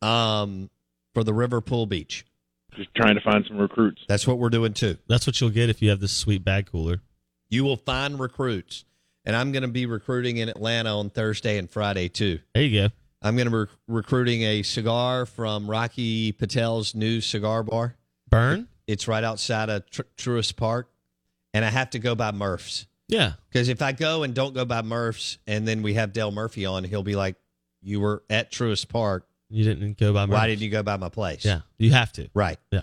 um, 0.00 0.70
for 1.12 1.24
the 1.24 1.34
River 1.34 1.60
Pool 1.60 1.86
Beach. 1.86 2.24
Just 2.76 2.94
trying 2.94 3.14
to 3.14 3.20
find 3.20 3.44
some 3.46 3.58
recruits. 3.58 4.02
That's 4.08 4.26
what 4.26 4.38
we're 4.38 4.50
doing 4.50 4.72
too. 4.72 4.98
That's 5.08 5.26
what 5.26 5.40
you'll 5.40 5.50
get 5.50 5.68
if 5.70 5.80
you 5.82 5.90
have 5.90 6.00
this 6.00 6.12
sweet 6.12 6.44
bag 6.44 6.66
cooler. 6.66 7.00
You 7.48 7.64
will 7.64 7.76
find 7.76 8.18
recruits, 8.18 8.84
and 9.24 9.34
I'm 9.36 9.52
going 9.52 9.62
to 9.62 9.68
be 9.68 9.86
recruiting 9.86 10.36
in 10.38 10.48
Atlanta 10.48 10.98
on 10.98 11.10
Thursday 11.10 11.58
and 11.58 11.70
Friday 11.70 12.08
too. 12.08 12.40
There 12.54 12.62
you 12.62 12.88
go. 12.88 12.94
I'm 13.22 13.36
going 13.36 13.46
to 13.46 13.50
be 13.50 13.56
rec- 13.58 13.68
recruiting 13.88 14.42
a 14.42 14.62
cigar 14.62 15.24
from 15.26 15.68
Rocky 15.68 16.32
Patel's 16.32 16.94
new 16.94 17.20
cigar 17.20 17.62
bar. 17.62 17.96
Burn? 18.28 18.68
It's 18.86 19.08
right 19.08 19.24
outside 19.24 19.70
of 19.70 19.88
Tr- 19.88 20.02
Truist 20.18 20.56
Park, 20.56 20.90
and 21.54 21.64
I 21.64 21.70
have 21.70 21.90
to 21.90 21.98
go 21.98 22.14
by 22.14 22.32
Murph's. 22.32 22.86
Yeah. 23.08 23.32
Because 23.48 23.68
if 23.68 23.80
I 23.80 23.92
go 23.92 24.22
and 24.24 24.34
don't 24.34 24.54
go 24.54 24.64
by 24.64 24.82
Murph's, 24.82 25.38
and 25.46 25.66
then 25.66 25.82
we 25.82 25.94
have 25.94 26.12
Dale 26.12 26.30
Murphy 26.32 26.66
on, 26.66 26.84
he'll 26.84 27.02
be 27.02 27.16
like, 27.16 27.36
"You 27.80 28.00
were 28.00 28.22
at 28.28 28.52
Truist 28.52 28.88
Park. 28.88 29.26
You 29.48 29.64
didn't 29.64 29.96
go 29.98 30.12
by. 30.12 30.26
Why 30.26 30.46
didn't 30.48 30.62
you 30.62 30.70
go 30.70 30.82
by 30.82 30.96
my 30.98 31.08
place?" 31.08 31.44
Yeah, 31.44 31.60
you 31.78 31.92
have 31.92 32.12
to. 32.14 32.28
Right. 32.34 32.58
Yeah. 32.70 32.82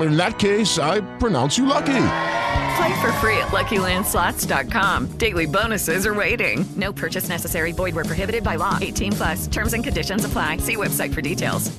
In 0.00 0.16
that 0.16 0.38
case, 0.38 0.78
I 0.78 1.00
pronounce 1.18 1.58
you 1.58 1.66
lucky. 1.66 2.06
Play 2.76 3.00
for 3.00 3.12
free 3.14 3.36
at 3.36 3.48
LuckyLandSlots.com. 3.48 5.18
Daily 5.18 5.46
bonuses 5.46 6.06
are 6.06 6.14
waiting. 6.14 6.64
No 6.76 6.92
purchase 6.92 7.28
necessary. 7.28 7.72
Void 7.72 7.94
where 7.94 8.04
prohibited 8.04 8.42
by 8.44 8.56
law. 8.56 8.78
18 8.80 9.12
plus. 9.12 9.46
Terms 9.46 9.74
and 9.74 9.84
conditions 9.84 10.24
apply. 10.24 10.58
See 10.58 10.76
website 10.76 11.12
for 11.12 11.20
details. 11.20 11.70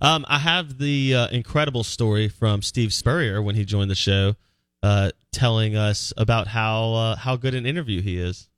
Um, 0.00 0.24
I 0.28 0.38
have 0.38 0.78
the 0.78 1.14
uh, 1.14 1.28
incredible 1.28 1.84
story 1.84 2.28
from 2.28 2.62
Steve 2.62 2.92
Spurrier 2.92 3.42
when 3.42 3.54
he 3.54 3.64
joined 3.64 3.90
the 3.90 3.94
show, 3.94 4.34
uh, 4.82 5.10
telling 5.30 5.76
us 5.76 6.12
about 6.16 6.48
how 6.48 6.94
uh, 6.94 7.16
how 7.16 7.36
good 7.36 7.54
an 7.54 7.66
interview 7.66 8.00
he 8.00 8.18
is. 8.18 8.48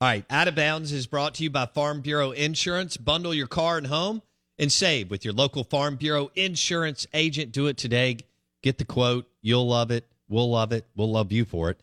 All 0.00 0.08
right. 0.08 0.24
Out 0.28 0.48
of 0.48 0.54
Bounds 0.54 0.92
is 0.92 1.06
brought 1.06 1.34
to 1.36 1.42
you 1.42 1.50
by 1.50 1.66
Farm 1.66 2.02
Bureau 2.02 2.32
Insurance. 2.32 2.98
Bundle 2.98 3.32
your 3.32 3.46
car 3.46 3.78
and 3.78 3.86
home 3.86 4.20
and 4.58 4.70
save 4.70 5.10
with 5.10 5.24
your 5.24 5.34
local 5.34 5.64
Farm 5.64 5.96
Bureau 5.96 6.30
insurance 6.34 7.06
agent. 7.14 7.52
Do 7.52 7.66
it 7.66 7.76
today. 7.76 8.18
Get 8.62 8.78
the 8.78 8.84
quote. 8.84 9.28
You'll 9.42 9.66
love 9.68 9.90
it. 9.90 10.06
We'll 10.28 10.50
love 10.50 10.72
it. 10.72 10.86
We'll 10.96 11.10
love 11.10 11.32
you 11.32 11.44
for 11.44 11.70
it. 11.70 11.80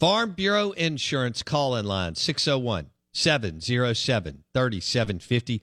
Farm 0.00 0.32
Bureau 0.32 0.70
Insurance 0.72 1.42
call 1.42 1.74
in 1.76 1.84
line 1.86 2.14
601 2.14 2.90
707 3.12 4.44
3750. 4.54 5.62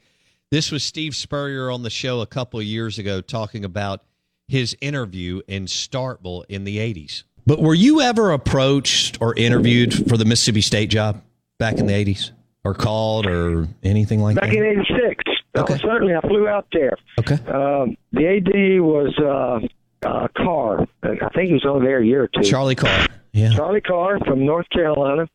This 0.52 0.72
was 0.72 0.84
Steve 0.84 1.16
Spurrier 1.16 1.72
on 1.72 1.84
the 1.84 1.90
show 1.90 2.22
a 2.22 2.26
couple 2.28 2.60
of 2.60 2.66
years 2.66 3.00
ago 3.00 3.22
talking 3.22 3.64
about 3.66 4.04
his 4.48 4.76
interview 4.82 5.42
in 5.48 5.66
Starkville 5.66 6.46
in 6.50 6.66
the 6.66 6.78
80s. 6.78 7.24
But 7.46 7.62
were 7.62 7.74
you 7.74 8.02
ever 8.02 8.32
approached 8.32 9.20
or 9.22 9.36
interviewed 9.36 10.10
for 10.10 10.18
the 10.18 10.26
Mississippi 10.26 10.62
State 10.62 10.90
job 10.90 11.22
back 11.58 11.78
in 11.78 11.88
the 11.88 11.94
80s 11.94 12.32
or 12.64 12.74
called 12.74 13.26
or 13.26 13.68
anything 13.84 14.22
like 14.22 14.36
Back 14.36 14.50
that? 14.50 14.58
in 14.58 14.66
'86, 14.66 15.24
okay. 15.62 15.78
certainly 15.78 16.14
I 16.16 16.22
flew 16.22 16.48
out 16.48 16.68
there. 16.72 16.98
Okay. 17.20 17.36
Um, 17.48 17.98
the 18.12 18.28
AD 18.28 18.82
was 18.82 19.14
uh, 19.20 20.08
uh, 20.08 20.28
Carr. 20.36 20.88
I 21.04 21.30
think 21.34 21.48
he 21.48 21.54
was 21.54 21.66
on 21.66 21.84
there 21.84 22.00
a 22.00 22.06
year 22.06 22.24
or 22.24 22.28
two. 22.28 22.44
Charlie 22.44 22.76
Carr. 22.76 23.08
Yeah. 23.34 23.54
Charlie 23.54 23.82
Carr 23.82 24.20
from 24.20 24.46
North 24.46 24.70
Carolina, 24.70 25.28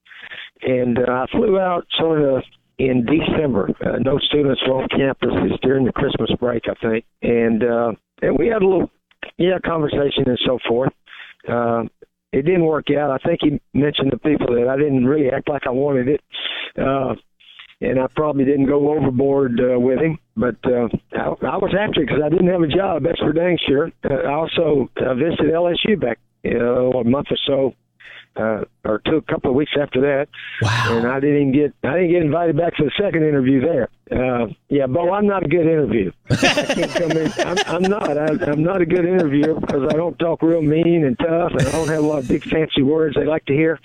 and 0.62 0.98
uh, 0.98 1.02
I 1.10 1.26
flew 1.30 1.58
out 1.58 1.86
sort 1.98 2.22
of 2.22 2.42
in 2.78 3.04
December. 3.04 3.70
Uh, 3.84 3.98
no 3.98 4.18
students 4.18 4.62
were 4.66 4.82
on 4.82 4.88
campus. 4.88 5.30
It 5.32 5.50
was 5.50 5.60
during 5.62 5.84
the 5.84 5.92
Christmas 5.92 6.30
break, 6.40 6.62
I 6.68 6.74
think, 6.80 7.04
and 7.22 7.62
uh, 7.62 7.92
and 8.22 8.38
we 8.38 8.46
had 8.46 8.62
a 8.62 8.66
little 8.66 8.90
yeah 9.36 9.58
conversation 9.64 10.24
and 10.26 10.40
so 10.46 10.58
forth. 10.66 10.92
Uh, 11.48 11.84
it 12.32 12.42
didn't 12.42 12.64
work 12.64 12.86
out. 12.90 13.10
I 13.10 13.18
think 13.18 13.40
he 13.42 13.60
mentioned 13.74 14.12
to 14.12 14.18
people 14.18 14.54
that 14.54 14.68
I 14.68 14.76
didn't 14.76 15.04
really 15.04 15.30
act 15.30 15.48
like 15.48 15.66
I 15.66 15.70
wanted 15.70 16.08
it. 16.08 16.20
Uh, 16.78 17.14
and 17.80 17.98
I 17.98 18.06
probably 18.14 18.44
didn't 18.44 18.66
go 18.66 18.90
overboard 18.90 19.60
uh, 19.60 19.78
with 19.78 20.00
him, 20.00 20.18
but 20.36 20.56
uh, 20.64 20.88
I, 21.12 21.28
I 21.46 21.56
was 21.56 21.74
after 21.78 22.02
it 22.02 22.06
because 22.06 22.22
I 22.24 22.28
didn't 22.28 22.48
have 22.48 22.62
a 22.62 22.68
job. 22.68 23.02
That's 23.02 23.18
for 23.18 23.32
dang 23.32 23.58
sure. 23.66 23.90
Uh, 24.08 24.14
I 24.14 24.32
also 24.32 24.90
uh, 24.96 25.14
visited 25.14 25.52
LSU 25.52 26.00
back 26.00 26.18
you 26.42 26.58
know, 26.58 26.92
a 26.92 27.04
month 27.04 27.28
or 27.30 27.38
so, 27.46 27.74
uh, 28.36 28.64
or 28.84 29.00
two, 29.04 29.16
a 29.16 29.22
couple 29.22 29.50
of 29.50 29.56
weeks 29.56 29.72
after 29.80 30.00
that. 30.00 30.28
Wow! 30.62 30.98
And 30.98 31.06
I 31.06 31.20
didn't 31.20 31.36
even 31.36 31.52
get 31.52 31.74
I 31.82 31.94
didn't 31.94 32.10
get 32.10 32.22
invited 32.22 32.56
back 32.56 32.76
for 32.76 32.84
the 32.84 32.92
second 33.00 33.24
interview 33.24 33.60
there. 33.60 33.88
Uh, 34.10 34.46
yeah, 34.68 34.86
Bo, 34.86 35.12
I'm 35.12 35.26
not 35.26 35.44
a 35.44 35.48
good 35.48 35.66
interview. 35.66 36.12
I 36.30 36.36
can't 36.36 36.90
come 36.92 37.10
in. 37.12 37.32
I'm, 37.38 37.58
I'm 37.66 37.82
not. 37.82 38.16
I, 38.16 38.50
I'm 38.50 38.62
not 38.62 38.80
a 38.80 38.86
good 38.86 39.04
interviewer 39.04 39.58
because 39.58 39.88
I 39.88 39.96
don't 39.96 40.18
talk 40.18 40.42
real 40.42 40.62
mean 40.62 41.04
and 41.04 41.18
tough, 41.18 41.52
and 41.52 41.66
I 41.66 41.72
don't 41.72 41.88
have 41.88 42.04
a 42.04 42.06
lot 42.06 42.18
of 42.20 42.28
big 42.28 42.44
fancy 42.44 42.82
words 42.82 43.16
they 43.16 43.26
like 43.26 43.44
to 43.46 43.54
hear. 43.54 43.80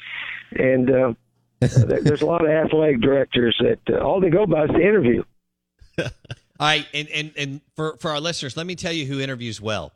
And 0.52 0.90
uh, 0.92 1.14
there's 1.60 2.22
a 2.22 2.26
lot 2.26 2.44
of 2.44 2.50
athletic 2.50 3.02
directors 3.02 3.56
that 3.62 3.80
uh, 3.96 4.04
all 4.04 4.20
they 4.20 4.30
go 4.30 4.46
by 4.46 4.64
is 4.66 4.70
the 4.72 4.82
interview. 4.82 5.24
All 5.98 6.10
right, 6.60 6.86
and, 6.94 7.08
and 7.10 7.32
and 7.38 7.62
for 7.76 7.98
for 7.98 8.12
our 8.12 8.20
listeners, 8.20 8.56
let 8.56 8.66
me 8.66 8.76
tell 8.76 8.92
you 8.94 9.06
who 9.06 9.20
interviews 9.20 9.60
well. 9.60 9.94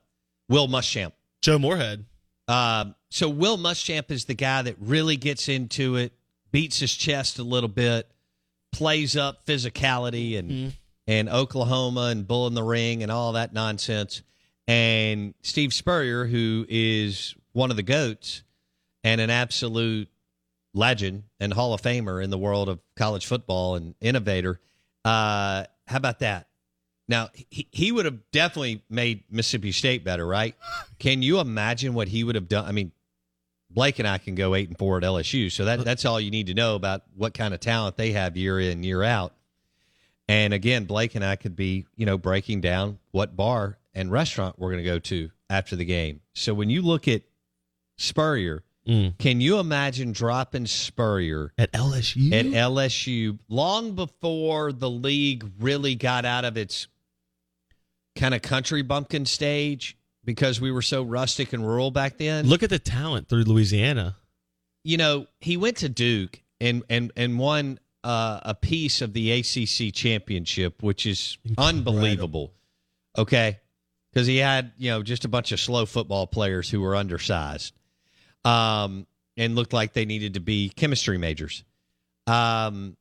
Will 0.50 0.68
Muschamp. 0.68 1.14
Joe 1.42 1.58
Moorhead. 1.60 2.06
Um, 2.48 2.96
so 3.10 3.30
Will 3.30 3.58
Muschamp 3.58 4.12
is 4.12 4.26
the 4.26 4.34
guy 4.34 4.62
that 4.64 4.76
really 4.80 5.16
gets 5.16 5.48
into 5.48 5.96
it, 5.96 6.12
beats 6.52 6.80
his 6.80 6.94
chest 6.94 7.40
a 7.40 7.44
little 7.44 7.70
bit, 7.70 8.10
plays 8.72 9.16
up 9.16 9.46
physicality 9.46 10.38
and 10.38 10.50
Mm-hmm. 10.52 10.70
and 11.08 11.30
Oklahoma 11.30 12.08
and 12.12 12.28
Bull 12.28 12.48
in 12.48 12.56
the 12.56 12.64
Ring 12.64 13.04
and 13.04 13.12
all 13.12 13.34
that 13.34 13.54
nonsense. 13.54 14.22
And 14.68 15.34
Steve 15.42 15.74
Spurrier, 15.74 16.26
who 16.26 16.66
is 16.70 17.36
one 17.54 17.72
of 17.72 17.78
the 17.78 17.84
goats 17.84 18.44
and 19.04 19.20
an 19.22 19.30
absolute 19.30 20.10
legend 20.80 21.24
and 21.40 21.54
Hall 21.54 21.74
of 21.74 21.82
Famer 21.82 22.24
in 22.24 22.30
the 22.30 22.38
world 22.38 22.70
of 22.70 22.80
college 22.96 23.26
football 23.28 23.76
and 23.76 23.94
innovator. 24.02 24.60
Uh, 25.06 25.66
how 25.86 25.98
about 25.98 26.20
that? 26.20 26.48
Now, 27.08 27.30
he, 27.34 27.68
he 27.72 27.92
would 27.92 28.06
have 28.06 28.20
definitely 28.32 28.84
made 28.90 29.24
Mississippi 29.30 29.72
State 29.72 30.04
better, 30.04 30.26
right? 30.26 30.56
Can 31.00 31.22
you 31.22 31.40
imagine 31.40 31.94
what 31.94 32.08
he 32.08 32.24
would 32.24 32.36
have 32.36 32.48
done? 32.48 32.66
I 32.66 32.72
mean, 32.72 32.92
Blake 33.70 34.00
and 34.00 34.08
I 34.08 34.18
can 34.18 34.36
go 34.36 34.56
eight 34.56 34.70
and 34.70 34.78
four 34.78 34.98
at 34.98 35.04
LSU, 35.04 35.52
so 35.52 35.66
that 35.66 35.84
that's 35.84 36.06
all 36.06 36.20
you 36.20 36.32
need 36.32 36.48
to 36.48 36.54
know 36.54 36.76
about 36.76 37.04
what 37.16 37.34
kind 37.34 37.54
of 37.54 37.60
talent 37.60 37.98
they 37.98 38.12
have 38.12 38.38
year 38.38 38.60
in 38.60 38.84
year 38.84 39.04
out. 39.04 39.34
And 40.28 40.54
again, 40.54 40.86
Blake 40.86 41.16
and 41.16 41.26
I 41.26 41.36
could 41.36 41.56
be, 41.56 41.88
you 41.96 42.06
know, 42.06 42.18
breaking 42.18 42.62
down 42.62 43.00
what 43.12 43.36
bar 43.36 43.78
and 43.94 44.12
restaurant 44.12 44.60
we're 44.60 44.72
going 44.72 44.84
to 44.84 44.90
go 44.90 45.00
to 45.00 45.32
after 45.50 45.76
the 45.76 45.86
game. 45.86 46.22
So 46.34 46.54
when 46.54 46.70
you 46.70 46.84
look 46.84 47.08
at 47.08 47.24
Spurrier, 47.98 48.64
can 49.20 49.40
you 49.40 49.60
imagine 49.60 50.12
dropping 50.12 50.66
Spurrier 50.66 51.54
at 51.58 51.72
LSU? 51.74 52.34
At 52.34 52.46
LSU, 52.46 53.38
long 53.48 53.94
before 53.94 54.72
the 54.72 54.90
league 54.90 55.50
really 55.60 55.96
got 55.96 56.26
out 56.26 56.44
of 56.44 56.58
its 56.58 56.88
kind 58.16 58.34
of 58.34 58.42
country 58.42 58.82
bumpkin 58.82 59.26
stage 59.26 59.98
because 60.26 60.60
we 60.60 60.72
were 60.72 60.82
so 60.82 61.04
rustic 61.04 61.54
and 61.54 61.66
rural 61.66 61.92
back 61.92 62.18
then. 62.18 62.48
Look 62.48 62.64
at 62.64 62.70
the 62.70 62.80
talent 62.80 63.30
through 63.30 63.44
Louisiana. 63.44 64.18
You 64.84 64.98
know, 64.98 65.28
he 65.40 65.56
went 65.58 65.78
to 65.78 65.90
Duke 65.90 66.42
and 66.60 66.84
and 66.90 67.12
and 67.16 67.38
won 67.38 67.80
uh, 68.04 68.40
a 68.44 68.56
piece 68.56 69.02
of 69.02 69.14
the 69.14 69.32
ACC 69.32 69.94
championship, 69.94 70.82
which 70.82 71.06
is 71.06 71.38
unbelievable. 71.58 72.54
Okay, 73.18 73.60
because 74.12 74.28
he 74.28 74.38
had 74.38 74.72
you 74.78 74.92
know 74.92 75.04
just 75.04 75.26
a 75.26 75.28
bunch 75.28 75.52
of 75.52 75.60
slow 75.60 75.86
football 75.86 76.28
players 76.28 76.70
who 76.70 76.82
were 76.82 76.96
undersized, 76.96 77.74
um, 78.46 79.06
and 79.38 79.56
looked 79.56 79.74
like 79.74 79.94
they 79.94 80.06
needed 80.06 80.36
to 80.36 80.40
be 80.40 80.70
chemistry 80.70 81.18
majors. 81.18 81.64
Um, 82.28 82.98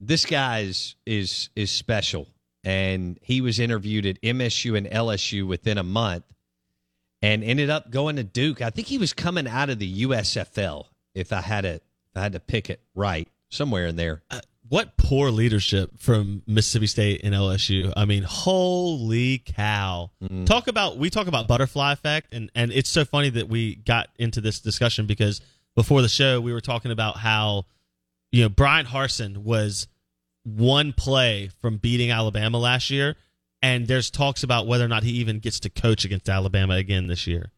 this 0.00 0.24
guy 0.24 0.60
is 0.60 0.96
is 1.06 1.50
is 1.56 1.70
special, 1.70 2.26
and 2.64 3.18
he 3.22 3.40
was 3.40 3.58
interviewed 3.58 4.06
at 4.06 4.20
MSU 4.22 4.76
and 4.76 4.86
LSU 4.86 5.46
within 5.46 5.78
a 5.78 5.82
month, 5.82 6.24
and 7.22 7.42
ended 7.42 7.70
up 7.70 7.90
going 7.90 8.16
to 8.16 8.24
Duke. 8.24 8.62
I 8.62 8.70
think 8.70 8.86
he 8.86 8.98
was 8.98 9.12
coming 9.12 9.46
out 9.46 9.70
of 9.70 9.78
the 9.78 10.04
USFL. 10.04 10.86
If 11.14 11.32
I 11.32 11.40
had 11.40 11.64
if 11.64 11.80
I 12.14 12.20
had 12.20 12.32
to 12.32 12.40
pick 12.40 12.70
it 12.70 12.80
right 12.94 13.28
somewhere 13.48 13.86
in 13.86 13.96
there. 13.96 14.22
Uh, 14.30 14.40
what 14.68 14.96
poor 14.96 15.30
leadership 15.30 15.90
from 15.98 16.42
Mississippi 16.46 16.86
State 16.86 17.20
and 17.24 17.34
LSU. 17.34 17.92
I 17.96 18.04
mean, 18.04 18.22
holy 18.22 19.38
cow. 19.38 20.10
Mm-hmm. 20.22 20.44
Talk 20.44 20.68
about 20.68 20.98
we 20.98 21.10
talk 21.10 21.26
about 21.26 21.48
butterfly 21.48 21.92
effect 21.92 22.32
and 22.32 22.50
and 22.54 22.72
it's 22.72 22.90
so 22.90 23.04
funny 23.04 23.30
that 23.30 23.48
we 23.48 23.76
got 23.76 24.08
into 24.18 24.40
this 24.40 24.60
discussion 24.60 25.06
because 25.06 25.40
before 25.74 26.02
the 26.02 26.08
show 26.08 26.40
we 26.40 26.52
were 26.52 26.60
talking 26.60 26.90
about 26.90 27.16
how 27.18 27.64
you 28.32 28.42
know 28.42 28.48
Brian 28.48 28.86
Harsin 28.86 29.38
was 29.38 29.86
one 30.44 30.92
play 30.92 31.50
from 31.60 31.76
beating 31.76 32.10
Alabama 32.10 32.58
last 32.58 32.90
year 32.90 33.16
and 33.62 33.86
there's 33.86 34.10
talks 34.10 34.42
about 34.42 34.66
whether 34.66 34.84
or 34.84 34.88
not 34.88 35.02
he 35.02 35.12
even 35.12 35.38
gets 35.38 35.60
to 35.60 35.70
coach 35.70 36.04
against 36.04 36.28
Alabama 36.28 36.74
again 36.74 37.06
this 37.06 37.26
year. 37.26 37.50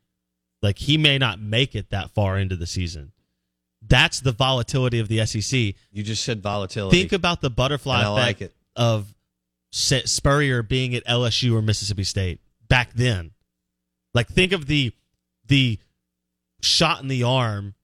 Like 0.62 0.78
he 0.78 0.96
may 0.98 1.18
not 1.18 1.40
make 1.40 1.74
it 1.74 1.90
that 1.90 2.10
far 2.10 2.38
into 2.38 2.56
the 2.56 2.66
season. 2.66 3.12
That's 3.86 4.20
the 4.20 4.32
volatility 4.32 4.98
of 4.98 5.08
the 5.08 5.24
SEC. 5.24 5.74
You 5.92 6.02
just 6.02 6.24
said 6.24 6.42
volatility. 6.42 6.98
Think 6.98 7.12
about 7.12 7.40
the 7.40 7.50
butterfly 7.50 8.00
effect 8.00 8.40
like 8.40 8.40
it. 8.42 8.54
of 8.76 9.14
Spurrier 9.70 10.62
being 10.62 10.94
at 10.94 11.04
LSU 11.06 11.54
or 11.54 11.62
Mississippi 11.62 12.04
State 12.04 12.40
back 12.68 12.92
then. 12.94 13.32
Like 14.14 14.28
think 14.28 14.52
of 14.52 14.66
the 14.66 14.92
the 15.46 15.78
shot 16.60 17.02
in 17.02 17.08
the 17.08 17.22
arm 17.22 17.74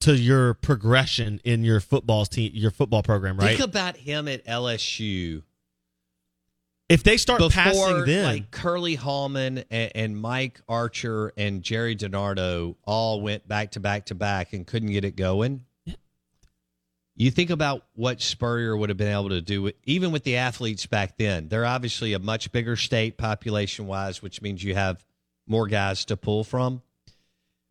to 0.00 0.14
your 0.14 0.54
progression 0.54 1.40
in 1.44 1.64
your 1.64 1.80
football 1.80 2.24
team, 2.24 2.52
your 2.54 2.70
football 2.70 3.02
program, 3.02 3.36
right? 3.36 3.56
Think 3.56 3.60
about 3.60 3.96
him 3.96 4.28
at 4.28 4.44
LSU 4.46 5.42
if 6.88 7.02
they 7.02 7.16
start 7.16 7.38
before 7.38 7.50
passing 7.50 8.04
then, 8.04 8.24
like 8.24 8.50
Curley 8.50 8.94
Hallman 8.94 9.64
and, 9.70 9.92
and 9.94 10.16
Mike 10.20 10.60
Archer 10.68 11.32
and 11.36 11.62
Jerry 11.62 11.94
DiNardo 11.94 12.76
all 12.84 13.20
went 13.20 13.46
back 13.46 13.72
to 13.72 13.80
back 13.80 14.06
to 14.06 14.14
back 14.14 14.52
and 14.52 14.66
couldn't 14.66 14.90
get 14.90 15.04
it 15.04 15.16
going. 15.16 15.64
You 17.14 17.32
think 17.32 17.50
about 17.50 17.82
what 17.94 18.22
Spurrier 18.22 18.76
would 18.76 18.90
have 18.90 18.96
been 18.96 19.12
able 19.12 19.30
to 19.30 19.42
do, 19.42 19.72
even 19.84 20.12
with 20.12 20.22
the 20.22 20.36
athletes 20.36 20.86
back 20.86 21.18
then. 21.18 21.48
They're 21.48 21.66
obviously 21.66 22.12
a 22.12 22.20
much 22.20 22.52
bigger 22.52 22.76
state 22.76 23.16
population 23.18 23.88
wise, 23.88 24.22
which 24.22 24.40
means 24.40 24.62
you 24.62 24.74
have 24.76 25.04
more 25.44 25.66
guys 25.66 26.04
to 26.06 26.16
pull 26.16 26.44
from. 26.44 26.80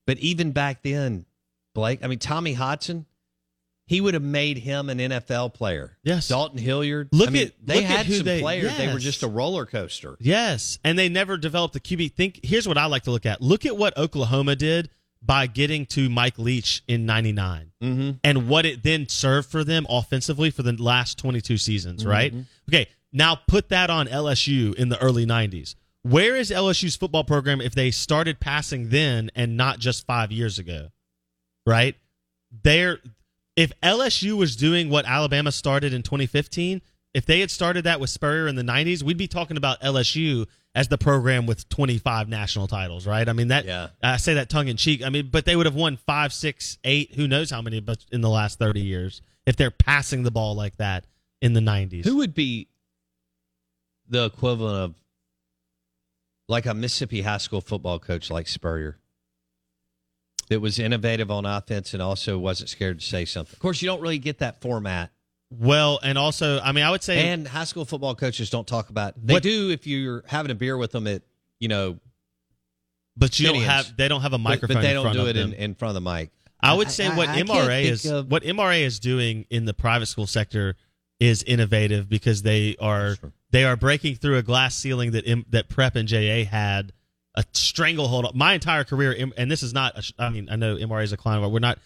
But 0.06 0.17
even 0.17 0.51
back 0.51 0.84
then, 0.84 1.25
Blake, 1.73 2.03
I 2.03 2.08
mean, 2.08 2.19
Tommy 2.19 2.53
Hodson, 2.53 3.06
he 3.88 4.02
would 4.02 4.13
have 4.13 4.23
made 4.23 4.60
him 4.60 4.89
an 4.89 5.00
NFL 5.00 5.54
player. 5.54 5.97
Yes. 6.04 6.28
Dalton 6.28 6.60
Hilliard. 6.60 7.10
Look 7.12 7.30
I 7.30 7.32
mean, 7.32 7.47
at- 7.47 7.54
they 7.65 7.76
look 7.76 7.84
at 7.86 7.89
had 7.89 8.06
who 8.06 8.15
some 8.17 8.26
they- 8.26 8.41
players. 8.41 8.78
They 8.78 8.93
were 8.93 9.00
just 9.00 9.23
a 9.23 9.28
roller 9.28 9.65
coaster. 9.65 10.17
Yes, 10.19 10.78
and 10.84 11.00
they 11.00 11.10
never 11.10 11.38
developed 11.38 11.76
a 11.76 11.80
QB. 11.80 12.13
Think 12.13 12.41
here's 12.43 12.67
what 12.67 12.78
I 12.78 12.86
like 12.86 13.04
to 13.04 13.12
look 13.12 13.26
at. 13.26 13.41
Look 13.41 13.65
at 13.65 13.76
what 13.76 13.97
Oklahoma 13.97 14.56
did 14.56 14.89
by 15.21 15.47
getting 15.47 15.86
to 15.88 16.10
Mike 16.10 16.38
Leach 16.38 16.84
in 16.88 17.06
'99, 17.08 17.71
mm-hmm. 17.82 18.12
and 18.23 18.47
what 18.47 18.65
it 18.65 18.84
then 18.84 19.10
served 19.10 19.50
for 19.50 19.63
them 19.63 19.88
offensively 19.89 20.52
for 20.52 20.62
the 20.63 20.73
last 20.73 21.17
22 21.17 21.58
seasons. 21.58 22.06
Right? 22.06 22.34
Mhm. 22.36 22.45
Okay, 22.69 22.88
now 23.12 23.36
put 23.47 23.69
that 23.69 23.89
on 23.89 24.08
LSU 24.08 24.73
in 24.76 24.89
the 24.89 25.02
early 25.02 25.26
'90s. 25.26 25.76
Where 26.04 26.36
is 26.36 26.52
LSU's 26.52 26.95
football 26.95 27.23
program 27.23 27.60
if 27.62 27.73
they 27.73 27.91
started 27.91 28.39
passing 28.39 28.89
then 28.89 29.32
and 29.36 29.58
not 29.58 29.80
just 29.80 30.06
five 30.06 30.32
years 30.32 30.60
ago? 30.60 30.89
Right? 31.65 31.95
They're 32.63 33.00
if 33.58 33.74
LSU 33.82 34.38
was 34.38 34.56
doing 34.56 34.89
what 34.89 35.06
Alabama 35.06 35.52
started 35.52 35.91
in 35.91 36.04
2015, 36.04 36.82
if 37.13 37.26
they 37.26 37.41
had 37.41 37.52
started 37.52 37.84
that 37.86 38.00
with 38.00 38.10
Spurrier 38.10 38.48
in 38.48 38.56
the 38.56 38.62
90s, 38.62 39.04
we'd 39.04 39.17
be 39.17 39.28
talking 39.28 39.58
about 39.58 39.82
LSU 39.82 40.46
as 40.76 40.88
the 40.88 40.98
program 40.98 41.48
with 41.48 41.67
25 41.67 42.30
national 42.30 42.67
titles, 42.67 43.08
right? 43.08 43.28
I 43.28 43.34
mean 43.34 43.48
that 43.48 43.65
Yeah. 43.65 43.89
I 44.04 44.17
say 44.17 44.36
that 44.36 44.50
tongue 44.50 44.67
in 44.67 44.78
cheek. 44.78 45.04
I 45.04 45.10
mean, 45.10 45.30
but 45.32 45.46
they 45.46 45.56
would 45.56 45.65
have 45.65 45.76
won 45.76 45.98
five, 45.98 46.32
six, 46.32 46.78
eight, 46.84 47.15
who 47.15 47.28
knows 47.28 47.50
how 47.50 47.62
many, 47.63 47.80
but 47.80 47.98
in 48.12 48.22
the 48.22 48.30
last 48.30 48.60
30 48.60 48.82
years 48.82 49.22
if 49.48 49.56
they're 49.56 49.72
passing 49.72 50.22
the 50.22 50.30
ball 50.30 50.54
like 50.56 50.76
that 50.78 51.08
in 51.41 51.54
the 51.54 51.62
90s. 51.62 52.04
Who 52.04 52.17
would 52.17 52.36
be 52.36 52.67
the 54.08 54.26
equivalent 54.26 54.78
of 54.78 54.96
like 56.48 56.67
a 56.67 56.74
Mississippi 56.74 57.22
high 57.22 57.38
school 57.38 57.62
football 57.62 57.98
coach 57.98 58.30
like 58.30 58.48
Spurrier? 58.48 59.00
That 60.49 60.62
was 60.62 60.79
innovative 60.79 61.29
on 61.29 61.45
offense 61.45 61.93
and 61.93 62.01
also 62.01 62.38
wasn't 62.38 62.69
scared 62.69 62.99
to 62.99 63.05
say 63.05 63.25
something. 63.25 63.53
Of 63.53 63.60
course, 63.60 63.81
you 63.81 63.88
don't 63.88 63.99
really 64.01 64.17
get 64.19 64.39
that 64.39 64.62
format. 64.62 65.12
Well, 65.49 65.99
and 66.03 66.17
also, 66.17 66.60
I 66.60 66.71
mean, 66.71 66.83
I 66.86 66.91
would 66.91 67.03
say 67.03 67.29
And 67.29 67.47
high 67.47 67.63
school 67.65 67.83
football 67.86 68.15
coaches 68.15 68.49
don't 68.49 68.67
talk 68.67 68.89
about. 68.89 69.13
They 69.21 69.33
What- 69.33 69.43
do 69.43 69.69
if 69.71 69.86
you're 69.88 70.23
having 70.27 70.51
a 70.51 70.55
beer 70.55 70.77
with 70.77 70.91
them 70.91 71.05
at 71.07 71.21
you 71.60 71.67
know, 71.67 71.99
but 73.15 73.39
you 73.39 73.47
don't 73.47 73.62
have 73.63 73.95
they 73.97 74.07
don't 74.07 74.21
have 74.21 74.33
a 74.33 74.38
microphone 74.38 74.75
but 74.75 74.81
they 74.81 74.89
in 74.89 74.93
don't 74.95 75.03
front 75.05 75.17
do 75.17 75.25
it 75.27 75.38
in, 75.38 75.53
in 75.53 75.75
front 75.75 75.95
of 75.97 76.03
the 76.03 76.10
mic. 76.10 76.31
I 76.60 76.73
would 76.73 76.89
say 76.91 77.10
what 77.10 77.29
I 77.29 77.41
MRA 77.41 77.67
think 77.83 77.91
is 77.93 78.05
of- 78.05 78.29
what 78.31 78.43
MRA 78.43 78.81
is 78.83 78.99
doing 78.99 79.45
in 79.49 79.65
the 79.65 79.73
private 79.73 80.05
school 80.07 80.27
sector 80.27 80.75
is 81.19 81.43
innovative 81.43 82.07
because 82.10 82.43
they 82.43 82.75
are 82.79 83.17
they 83.51 83.63
are 83.63 83.75
breaking 83.75 84.15
through 84.15 84.38
a 84.38 84.43
glass 84.43 84.75
ceiling 84.75 85.12
that 85.12 85.27
M, 85.27 85.45
that 85.49 85.67
Prep 85.69 85.95
and 85.95 86.07
JA 86.07 86.45
had 86.45 86.93
a 87.38 87.43
stranglehold. 87.54 88.36
My 88.36 88.54
entire 88.54 88.84
career, 88.84 89.15
and 89.38 89.50
this 89.50 89.63
is 89.63 89.73
not. 89.73 89.97
A, 89.97 90.04
I 90.23 90.30
mean, 90.30 90.50
I 90.52 90.58
know 90.58 90.76
MRA 90.76 91.04
is 91.04 91.13
a 91.13 91.17
client, 91.17 91.43
but 91.43 91.50
we're 91.50 91.60
not. 91.60 91.80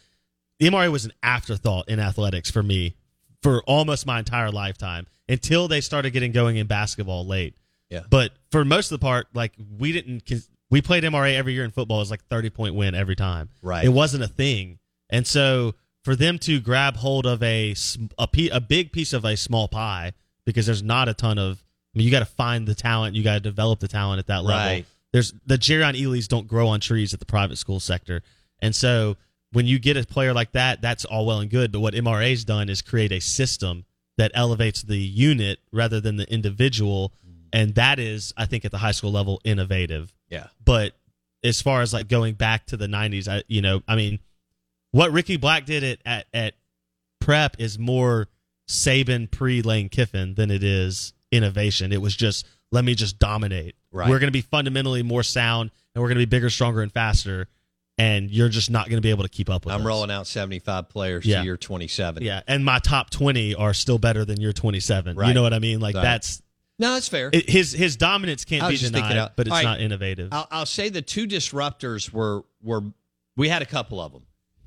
The 0.60 0.68
MRA 0.68 0.92
was 0.92 1.06
an 1.06 1.12
afterthought 1.22 1.90
in 1.90 2.00
athletics 2.00 2.50
for 2.50 2.64
me 2.64 2.96
for 3.44 3.62
almost 3.64 4.06
my 4.06 4.20
entire 4.20 4.50
lifetime 4.50 5.08
until 5.28 5.68
they 5.68 5.82
started 5.82 6.12
getting 6.12 6.32
going 6.32 6.56
in 6.56 6.68
basketball 6.68 7.26
late. 7.28 7.56
Yeah. 7.90 8.02
But 8.10 8.32
for 8.52 8.64
most 8.64 8.92
of 8.92 9.00
the 9.00 9.04
part, 9.04 9.28
like 9.34 9.52
we 9.78 9.92
didn't. 9.92 10.32
We 10.70 10.82
played 10.82 11.04
MRA 11.04 11.36
every 11.36 11.52
year 11.52 11.66
in 11.66 11.72
football. 11.72 11.98
It 11.98 12.04
was 12.04 12.12
like 12.12 12.24
thirty 12.26 12.50
point 12.50 12.76
win 12.76 12.96
every 12.96 13.18
time. 13.18 13.50
Right. 13.62 13.84
It 13.84 13.90
wasn't 13.90 14.24
a 14.24 14.28
thing, 14.28 14.80
and 15.10 15.28
so 15.28 15.76
for 16.06 16.16
them 16.16 16.40
to 16.40 16.62
grab 16.62 16.96
hold 16.96 17.26
of 17.26 17.44
a 17.44 17.76
a, 18.18 18.28
a 18.54 18.62
big 18.62 18.94
piece 18.94 19.12
of 19.12 19.26
a 19.26 19.36
small 19.36 19.68
pie 19.68 20.14
because 20.46 20.66
there's 20.66 20.82
not 20.82 21.10
a 21.10 21.14
ton 21.14 21.38
of. 21.38 21.62
I 21.94 21.98
mean, 21.98 22.06
you 22.06 22.12
got 22.12 22.20
to 22.20 22.26
find 22.26 22.66
the 22.66 22.74
talent. 22.74 23.18
You 23.18 23.24
got 23.24 23.34
to 23.34 23.40
develop 23.42 23.82
the 23.82 23.90
talent 23.90 24.20
at 24.20 24.28
that 24.28 24.46
level. 24.46 24.66
Right. 24.66 24.86
There's 25.13 25.34
the 25.45 25.58
Jerrion 25.58 26.00
Ealy's 26.00 26.28
don't 26.28 26.47
grow 26.47 26.67
on 26.67 26.80
trees 26.80 27.13
at 27.13 27.19
the 27.19 27.26
private 27.26 27.58
school 27.58 27.80
sector, 27.80 28.24
and 28.60 28.76
so 28.76 29.17
when 29.52 29.65
you 29.65 29.80
get 29.80 29.97
a 29.97 30.06
player 30.06 30.34
like 30.34 30.54
that, 30.54 30.82
that's 30.82 31.06
all 31.06 31.26
well 31.26 31.39
and 31.39 31.50
good. 31.50 31.71
But 31.71 31.82
what 31.82 31.93
MRA's 31.93 32.45
done 32.45 32.69
is 32.69 32.82
create 32.82 33.12
a 33.12 33.19
system 33.19 33.86
that 34.17 34.32
elevates 34.34 34.82
the 34.82 34.97
unit 34.97 35.60
rather 35.71 36.00
than 36.00 36.15
the 36.15 36.32
individual, 36.32 37.13
and 37.52 37.76
that 37.76 38.00
is, 38.00 38.34
I 38.38 38.45
think, 38.45 38.65
at 38.65 38.71
the 38.71 38.78
high 38.78 38.91
school 38.91 39.12
level, 39.12 39.41
innovative. 39.43 40.13
Yeah. 40.30 40.47
But 40.63 40.93
as 41.43 41.62
far 41.62 41.82
as 41.82 41.93
like 41.93 42.08
going 42.08 42.36
back 42.36 42.67
to 42.67 42.78
the 42.78 42.88
'90s, 42.88 43.28
I 43.28 43.43
you 43.47 43.62
know, 43.62 43.82
I 43.88 43.95
mean, 43.95 44.19
what 44.91 45.12
Ricky 45.12 45.38
Black 45.38 45.65
did 45.65 45.84
at 45.84 46.00
at, 46.06 46.26
at 46.34 46.54
prep 47.19 47.60
is 47.60 47.78
more 47.78 48.28
Saban 48.69 49.30
pre 49.30 49.62
Lane 49.62 49.89
Kiffin 49.89 50.36
than 50.36 50.52
it 50.52 50.63
is 50.63 51.13
innovation. 51.32 51.91
It 51.91 52.02
was 52.02 52.15
just 52.15 52.45
let 52.72 52.84
me 52.86 52.96
just 52.96 53.20
dominate. 53.20 53.76
Right. 53.92 54.10
We're 54.10 54.20
going 54.20 54.28
to 54.30 54.32
be 54.32 54.42
fundamentally 54.42 55.04
more 55.04 55.24
sound, 55.24 55.72
and 55.94 56.02
we're 56.02 56.08
going 56.08 56.20
to 56.20 56.26
be 56.26 56.30
bigger, 56.30 56.50
stronger, 56.50 56.82
and 56.82 56.92
faster. 56.92 57.48
And 57.98 58.32
you're 58.32 58.50
just 58.50 58.72
not 58.72 58.88
going 58.90 58.98
to 58.98 59.02
be 59.02 59.10
able 59.12 59.24
to 59.24 59.30
keep 59.30 59.50
up 59.50 59.66
with. 59.66 59.74
I'm 59.76 59.82
us. 59.82 59.86
rolling 59.88 60.10
out 60.10 60.26
75 60.26 60.90
players 60.90 61.26
Yeah. 61.26 61.40
to 61.40 61.44
year 61.46 61.58
27. 61.58 62.24
Yeah, 62.24 62.42
and 62.48 62.64
my 62.66 62.80
top 62.80 63.10
20 63.12 63.54
are 63.56 63.74
still 63.74 64.00
better 64.00 64.26
than 64.26 64.40
your 64.42 64.54
27. 64.54 65.18
You 65.18 65.34
know 65.34 65.44
what 65.44 65.54
I 65.54 65.60
mean? 65.60 65.80
Like 65.82 65.96
Right. 65.96 66.02
that's 66.02 66.42
No, 66.80 66.94
that's 66.94 67.10
fair. 67.10 67.30
it, 67.32 67.48
his 67.50 67.74
his 67.74 67.98
dominance 67.98 68.44
can't 68.46 68.68
be 68.68 68.78
denied, 68.78 69.18
out- 69.18 69.36
but 69.36 69.46
it's 69.46 69.52
right. 69.54 69.64
not 69.64 69.82
innovative. 69.82 70.30
I'll, 70.32 70.48
I'll 70.50 70.66
say 70.66 70.90
the 70.90 71.02
two 71.04 71.28
disruptors 71.28 72.12
were 72.12 72.44
were 72.64 72.82
we 73.36 73.50
had 73.50 73.62
a 73.62 73.66
couple 73.68 74.00
of 74.02 74.14
them. 74.14 74.24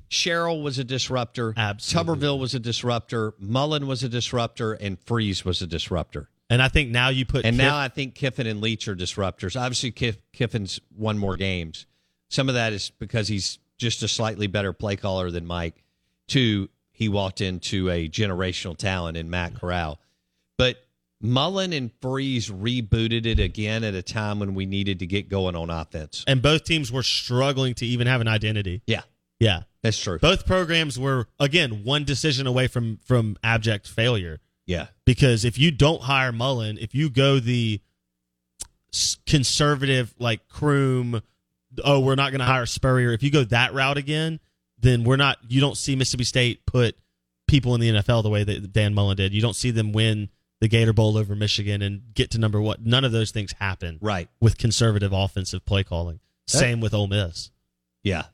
Sherrill 0.07 0.61
was 0.61 0.79
a 0.79 0.83
disruptor. 0.85 1.53
Absolutely. 1.57 2.15
Tuberville 2.15 2.39
was 2.39 2.53
a 2.53 2.59
disruptor. 2.59 3.33
Mullen 3.39 3.87
was 3.87 4.03
a 4.03 4.07
disruptor, 4.07 4.73
and 4.73 4.97
Freeze 4.99 5.43
was 5.43 5.61
a 5.61 5.67
disruptor. 5.67 6.29
And 6.49 6.61
I 6.61 6.67
think 6.67 6.89
now 6.91 7.09
you 7.09 7.25
put 7.25 7.45
And 7.45 7.55
Kiff- 7.55 7.59
now 7.59 7.77
I 7.77 7.87
think 7.87 8.15
Kiffin 8.15 8.47
and 8.47 8.61
Leach 8.61 8.87
are 8.87 8.95
disruptors. 8.95 9.59
Obviously, 9.59 9.91
Kiff, 9.91 10.17
Kiffin's 10.33 10.79
won 10.95 11.17
more 11.17 11.37
games. 11.37 11.85
Some 12.29 12.49
of 12.49 12.55
that 12.55 12.73
is 12.73 12.91
because 12.99 13.27
he's 13.27 13.59
just 13.77 14.03
a 14.03 14.07
slightly 14.07 14.47
better 14.47 14.73
play 14.73 14.95
caller 14.95 15.29
than 15.31 15.45
Mike. 15.45 15.83
Two, 16.27 16.69
he 16.91 17.09
walked 17.09 17.41
into 17.41 17.89
a 17.89 18.07
generational 18.09 18.75
talent 18.77 19.17
in 19.17 19.29
Matt 19.29 19.55
Corral. 19.55 19.99
But 20.57 20.77
Mullen 21.21 21.73
and 21.73 21.91
Freeze 22.01 22.49
rebooted 22.49 23.25
it 23.25 23.39
again 23.39 23.83
at 23.83 23.93
a 23.93 24.01
time 24.01 24.39
when 24.39 24.53
we 24.55 24.65
needed 24.65 24.99
to 24.99 25.05
get 25.07 25.29
going 25.29 25.55
on 25.55 25.69
offense. 25.69 26.23
and 26.27 26.41
both 26.41 26.63
teams 26.63 26.91
were 26.91 27.03
struggling 27.03 27.73
to 27.75 27.85
even 27.85 28.07
have 28.07 28.21
an 28.21 28.27
identity. 28.27 28.81
Yeah, 28.87 29.01
Yeah. 29.39 29.63
that's 29.81 29.99
true. 29.99 30.19
Both 30.19 30.45
programs 30.45 30.97
were 30.99 31.27
again 31.39 31.83
one 31.83 32.03
decision 32.05 32.47
away 32.47 32.67
from 32.67 32.97
from 33.05 33.37
abject 33.43 33.87
failure. 33.87 34.39
Yeah. 34.65 34.87
Because 35.05 35.45
if 35.45 35.57
you 35.59 35.71
don't 35.71 36.01
hire 36.01 36.31
Mullen, 36.31 36.77
if 36.79 36.95
you 36.95 37.09
go 37.09 37.39
the 37.39 37.79
conservative 39.25 40.13
like 40.19 40.47
Croom, 40.47 41.21
oh 41.83 41.99
we're 41.99 42.15
not 42.15 42.31
going 42.31 42.39
to 42.39 42.45
hire 42.45 42.65
Spurrier. 42.65 43.11
If 43.11 43.23
you 43.23 43.31
go 43.31 43.43
that 43.45 43.73
route 43.73 43.97
again, 43.97 44.39
then 44.79 45.03
we're 45.03 45.17
not. 45.17 45.37
You 45.47 45.61
don't 45.61 45.77
see 45.77 45.95
Mississippi 45.95 46.23
State 46.23 46.65
put 46.65 46.95
people 47.47 47.75
in 47.75 47.81
the 47.81 47.89
NFL 47.89 48.23
the 48.23 48.29
way 48.29 48.43
that 48.43 48.73
Dan 48.73 48.93
Mullen 48.93 49.17
did. 49.17 49.33
You 49.33 49.41
don't 49.41 49.55
see 49.55 49.71
them 49.71 49.91
win 49.91 50.29
the 50.61 50.67
Gator 50.67 50.93
Bowl 50.93 51.17
over 51.17 51.35
Michigan 51.35 51.81
and 51.81 52.01
get 52.13 52.31
to 52.31 52.39
number 52.39 52.61
one. 52.61 52.77
None 52.83 53.03
of 53.03 53.11
those 53.11 53.31
things 53.31 53.53
happen 53.59 53.99
Right. 54.01 54.29
with 54.39 54.57
conservative 54.57 55.11
offensive 55.13 55.65
play 55.65 55.83
calling. 55.83 56.19
Same 56.47 56.79
with 56.79 56.93
Ole 56.93 57.07
Miss. 57.07 57.51
Yeah. 58.03 58.25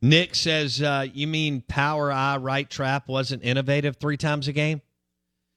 Nick 0.00 0.34
says, 0.34 0.82
uh, 0.82 1.06
"You 1.12 1.26
mean 1.28 1.62
power 1.62 2.10
eye 2.12 2.36
right 2.36 2.68
trap 2.68 3.08
wasn't 3.08 3.44
innovative 3.44 3.96
three 3.96 4.16
times 4.16 4.48
a 4.48 4.52
game?" 4.52 4.82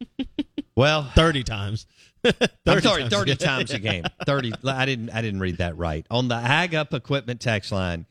well, 0.76 1.04
thirty 1.16 1.44
times. 1.44 1.86
30 2.24 2.50
I'm 2.68 2.82
sorry, 2.82 3.02
times 3.02 3.14
thirty 3.14 3.36
times 3.38 3.72
a 3.72 3.80
game. 3.80 4.04
Thirty. 4.26 4.52
I 4.66 4.86
didn't. 4.86 5.12
I 5.12 5.22
didn't 5.22 5.40
read 5.40 5.58
that 5.58 5.78
right. 5.78 6.06
On 6.10 6.28
the 6.28 6.36
Ag 6.36 6.74
Up 6.74 6.94
Equipment 6.94 7.40
text 7.40 7.72
line, 7.72 8.06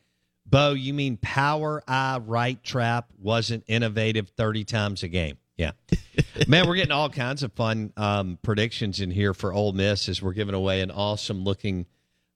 Bo, 0.45 0.73
you 0.73 0.93
mean 0.93 1.17
power 1.17 1.83
eye 1.87 2.19
right 2.23 2.61
trap 2.63 3.09
wasn't 3.19 3.63
innovative 3.67 4.29
thirty 4.29 4.63
times 4.63 5.03
a 5.03 5.07
game? 5.07 5.37
Yeah, 5.57 5.71
man, 6.47 6.67
we're 6.67 6.75
getting 6.75 6.91
all 6.91 7.09
kinds 7.09 7.43
of 7.43 7.53
fun 7.53 7.93
um, 7.95 8.37
predictions 8.41 8.99
in 8.99 9.09
here 9.09 9.33
for 9.33 9.53
Ole 9.53 9.71
Miss 9.71 10.09
as 10.09 10.21
we're 10.21 10.33
giving 10.33 10.55
away 10.55 10.81
an 10.81 10.91
awesome 10.91 11.43
looking 11.43 11.85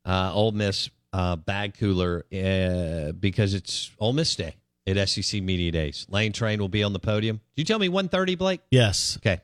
uh, 0.05 0.31
Ole 0.33 0.53
Miss 0.53 0.89
uh, 1.11 1.35
bag 1.35 1.77
cooler 1.77 2.25
uh, 2.33 3.11
because 3.13 3.53
it's 3.53 3.91
Ole 3.99 4.13
Miss 4.13 4.35
Day 4.35 4.55
at 4.89 5.09
SEC 5.09 5.41
Media 5.41 5.71
Days. 5.71 6.05
Lane 6.09 6.33
Train 6.33 6.59
will 6.59 6.69
be 6.69 6.83
on 6.83 6.93
the 6.93 6.99
podium. 6.99 7.41
Did 7.55 7.61
you 7.61 7.65
tell 7.65 7.79
me 7.79 7.89
1.30, 7.89 8.37
Blake? 8.37 8.61
Yes. 8.71 9.17
Okay. 9.17 9.41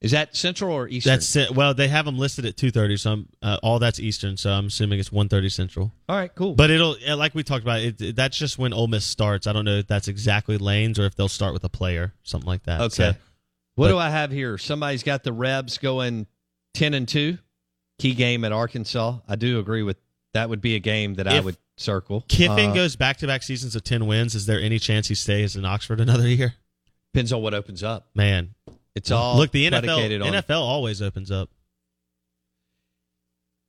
Is 0.00 0.12
that 0.12 0.34
Central 0.34 0.72
or 0.74 0.88
Eastern? 0.88 1.12
That's 1.12 1.36
it. 1.36 1.50
Well, 1.50 1.74
they 1.74 1.88
have 1.88 2.06
them 2.06 2.16
listed 2.18 2.46
at 2.46 2.56
two 2.56 2.70
thirty, 2.70 2.96
so 2.96 3.12
I'm, 3.12 3.28
uh, 3.42 3.58
all 3.62 3.78
that's 3.78 4.00
Eastern. 4.00 4.38
So 4.38 4.50
I'm 4.50 4.68
assuming 4.68 4.98
it's 4.98 5.12
one 5.12 5.28
thirty 5.28 5.50
Central. 5.50 5.92
All 6.08 6.16
right, 6.16 6.34
cool. 6.34 6.54
But 6.54 6.70
it'll 6.70 6.96
uh, 7.06 7.18
like 7.18 7.34
we 7.34 7.42
talked 7.42 7.62
about. 7.62 7.80
It, 7.80 8.16
that's 8.16 8.38
just 8.38 8.58
when 8.58 8.72
Ole 8.72 8.88
Miss 8.88 9.04
starts. 9.04 9.46
I 9.46 9.52
don't 9.52 9.66
know 9.66 9.76
if 9.76 9.88
that's 9.88 10.08
exactly 10.08 10.56
lanes 10.56 10.98
or 10.98 11.04
if 11.04 11.16
they'll 11.16 11.28
start 11.28 11.52
with 11.52 11.64
a 11.64 11.68
player, 11.68 12.14
something 12.22 12.48
like 12.48 12.62
that. 12.62 12.80
Okay. 12.80 12.88
So, 12.94 13.06
what 13.74 13.88
but- 13.88 13.88
do 13.88 13.98
I 13.98 14.08
have 14.08 14.30
here? 14.30 14.56
Somebody's 14.56 15.02
got 15.02 15.22
the 15.22 15.34
Rebs 15.34 15.76
going 15.76 16.26
10 16.74 16.94
and 16.94 17.06
2. 17.06 17.36
Key 17.98 18.14
game 18.14 18.44
at 18.46 18.52
Arkansas. 18.52 19.18
I 19.28 19.36
do 19.36 19.58
agree 19.58 19.82
with 19.82 19.98
that 20.32 20.48
would 20.48 20.62
be 20.62 20.76
a 20.76 20.78
game 20.78 21.16
that 21.16 21.28
I 21.28 21.40
would 21.40 21.58
circle. 21.80 22.24
Kiffin 22.28 22.70
Uh, 22.70 22.74
goes 22.74 22.96
back 22.96 23.16
to 23.18 23.26
back 23.26 23.42
seasons 23.42 23.74
of 23.76 23.82
ten 23.84 24.06
wins. 24.06 24.34
Is 24.34 24.46
there 24.46 24.60
any 24.60 24.78
chance 24.78 25.08
he 25.08 25.14
stays 25.14 25.56
in 25.56 25.64
Oxford 25.64 26.00
another 26.00 26.28
year? 26.28 26.54
Depends 27.12 27.32
on 27.32 27.42
what 27.42 27.54
opens 27.54 27.82
up. 27.82 28.08
Man, 28.14 28.54
It's 28.94 29.10
all 29.10 29.36
look. 29.36 29.50
The 29.50 29.68
NFL 29.70 30.24
on 30.24 30.32
NFL 30.32 30.60
always 30.60 31.02
opens 31.02 31.30
up. 31.30 31.50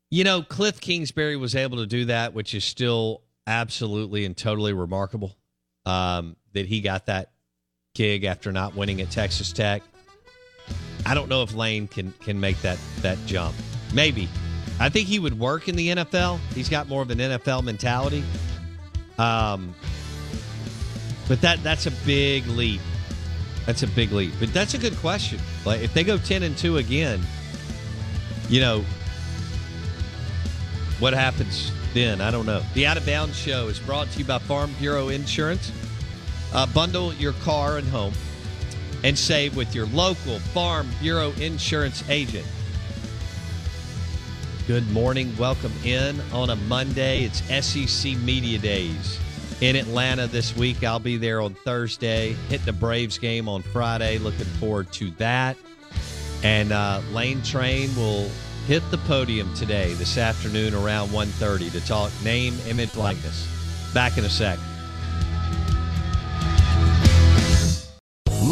You 0.10 0.24
know, 0.26 0.42
Cliff 0.42 0.82
Kingsbury 0.82 1.38
was 1.38 1.56
able 1.56 1.78
to 1.78 1.88
do 1.88 2.06
that, 2.06 2.34
which 2.34 2.54
is 2.54 2.66
still 2.66 3.24
absolutely 3.48 4.26
and 4.26 4.36
totally 4.36 4.74
remarkable. 4.74 5.38
Um, 5.86 6.36
that 6.54 6.68
he 6.68 6.82
got 6.82 7.06
that 7.08 7.32
gig 7.96 8.26
after 8.26 8.52
not 8.52 8.76
winning 8.76 9.02
at 9.02 9.10
Texas 9.10 9.52
Tech. 9.52 9.82
I 11.06 11.14
don't 11.16 11.30
know 11.30 11.42
if 11.44 11.56
Lane 11.56 11.88
can 11.88 12.12
can 12.20 12.40
make 12.40 12.62
that 12.62 12.78
that 13.02 13.18
jump. 13.26 13.56
Maybe. 13.94 14.30
I 14.82 14.90
think 14.90 15.08
he 15.08 15.20
would 15.20 15.38
work 15.38 15.70
in 15.70 15.76
the 15.76 15.90
NFL. 15.90 16.40
He's 16.56 16.68
got 16.68 16.88
more 16.90 17.04
of 17.04 17.12
an 17.12 17.20
NFL 17.20 17.64
mentality. 17.64 18.24
Um, 19.20 19.76
but 21.28 21.40
that 21.42 21.62
that's 21.64 21.86
a 21.86 21.92
big 22.06 22.48
leap. 22.48 22.82
That's 23.66 23.84
a 23.84 23.88
big 23.88 24.12
leap. 24.12 24.34
But 24.40 24.54
that's 24.54 24.74
a 24.74 24.80
good 24.80 24.96
question. 24.98 25.40
Like 25.66 25.82
if 25.82 25.94
they 25.94 26.04
go 26.04 26.18
ten 26.18 26.42
and 26.44 26.58
two 26.58 26.78
again, 26.78 27.22
you 28.50 28.60
know, 28.60 28.84
what 31.00 31.14
happens 31.14 31.72
then? 31.94 32.20
I 32.20 32.32
don't 32.32 32.48
know. 32.48 32.64
The 32.74 32.88
Out 32.88 32.98
of 32.98 33.06
Bounds 33.06 33.38
Show 33.38 33.68
is 33.68 33.80
brought 33.80 34.10
to 34.12 34.20
you 34.20 34.26
by 34.26 34.40
Farm 34.40 34.74
Bureau 34.80 35.10
Insurance. 35.10 35.72
Uh, 36.54 36.66
bundle 36.66 37.14
your 37.14 37.34
car 37.34 37.78
and 37.78 37.88
home 37.88 38.14
and 39.04 39.18
save 39.18 39.56
with 39.56 39.74
your 39.76 39.86
local 39.88 40.40
Farm 40.40 40.90
Bureau 41.00 41.32
Insurance 41.34 42.04
agent. 42.10 42.46
Good 44.72 44.90
morning. 44.92 45.36
Welcome 45.36 45.74
in 45.84 46.22
on 46.32 46.50
a 46.50 46.56
Monday. 46.56 47.26
It's 47.26 47.42
SEC 47.66 48.16
Media 48.20 48.58
Days 48.58 49.20
in 49.60 49.76
Atlanta 49.76 50.28
this 50.28 50.56
week. 50.56 50.82
I'll 50.86 50.98
be 50.98 51.18
there 51.18 51.42
on 51.42 51.56
Thursday. 51.56 52.38
Hit 52.48 52.64
the 52.64 52.72
Braves 52.72 53.18
game 53.18 53.50
on 53.50 53.64
Friday. 53.64 54.18
Looking 54.18 54.46
forward 54.46 54.90
to 54.94 55.12
that. 55.18 55.58
And 56.42 56.72
uh, 56.72 57.02
Lane 57.12 57.42
Train 57.42 57.94
will 57.98 58.30
hit 58.66 58.82
the 58.92 58.98
podium 59.00 59.54
today, 59.56 59.92
this 59.96 60.18
afternoon 60.18 60.74
around 60.74 61.10
1.30 61.10 61.70
to 61.74 61.86
talk 61.86 62.10
name, 62.24 62.58
image, 62.66 62.96
likeness. 62.96 63.46
Back 63.94 64.18
in 64.18 64.24
a 64.24 64.30
sec. 64.30 64.58